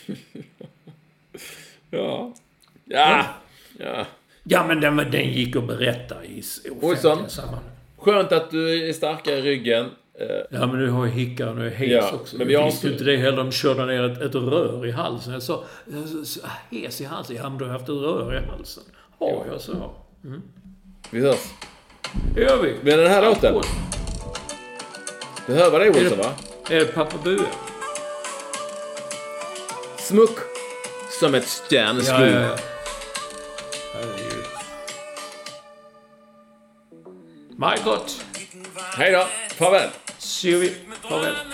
[1.91, 2.35] Ja.
[2.85, 3.27] Ja.
[3.79, 4.07] Ja.
[4.43, 6.43] Ja, men den, den gick att berätta i
[6.81, 7.65] offentliga sammanhang.
[7.97, 9.87] Skönt att du är starkare i ryggen.
[10.21, 12.37] Eh, Ja, men nu har jag hicka och nu är jag hes Ja, också.
[12.37, 13.37] men vi har visste ju inte- inte det heller.
[13.37, 15.33] De körde ner ett, ett rör i halsen.
[15.33, 15.65] Jag sa,
[16.25, 16.41] så-
[16.71, 17.37] hes i halsen.
[17.37, 18.83] Ja, men du har haft ett rör i halsen.
[19.19, 19.95] Ja, jag sa.
[21.11, 21.39] vi hörs.
[22.35, 22.75] Det gör vi.
[22.83, 23.55] Men den här låten.
[25.47, 26.33] Du hör vad det är Olsson va?
[26.71, 27.47] Är det Pappa Bue?
[29.99, 30.39] Smuck.
[31.21, 32.17] Som ett stjärnskog.
[32.21, 32.57] Ja, ja, ja.
[37.57, 38.01] My God.
[38.97, 39.27] Hej då.
[39.55, 39.91] Farväl.
[40.25, 40.73] Ser vi.
[41.03, 41.54] Farväl.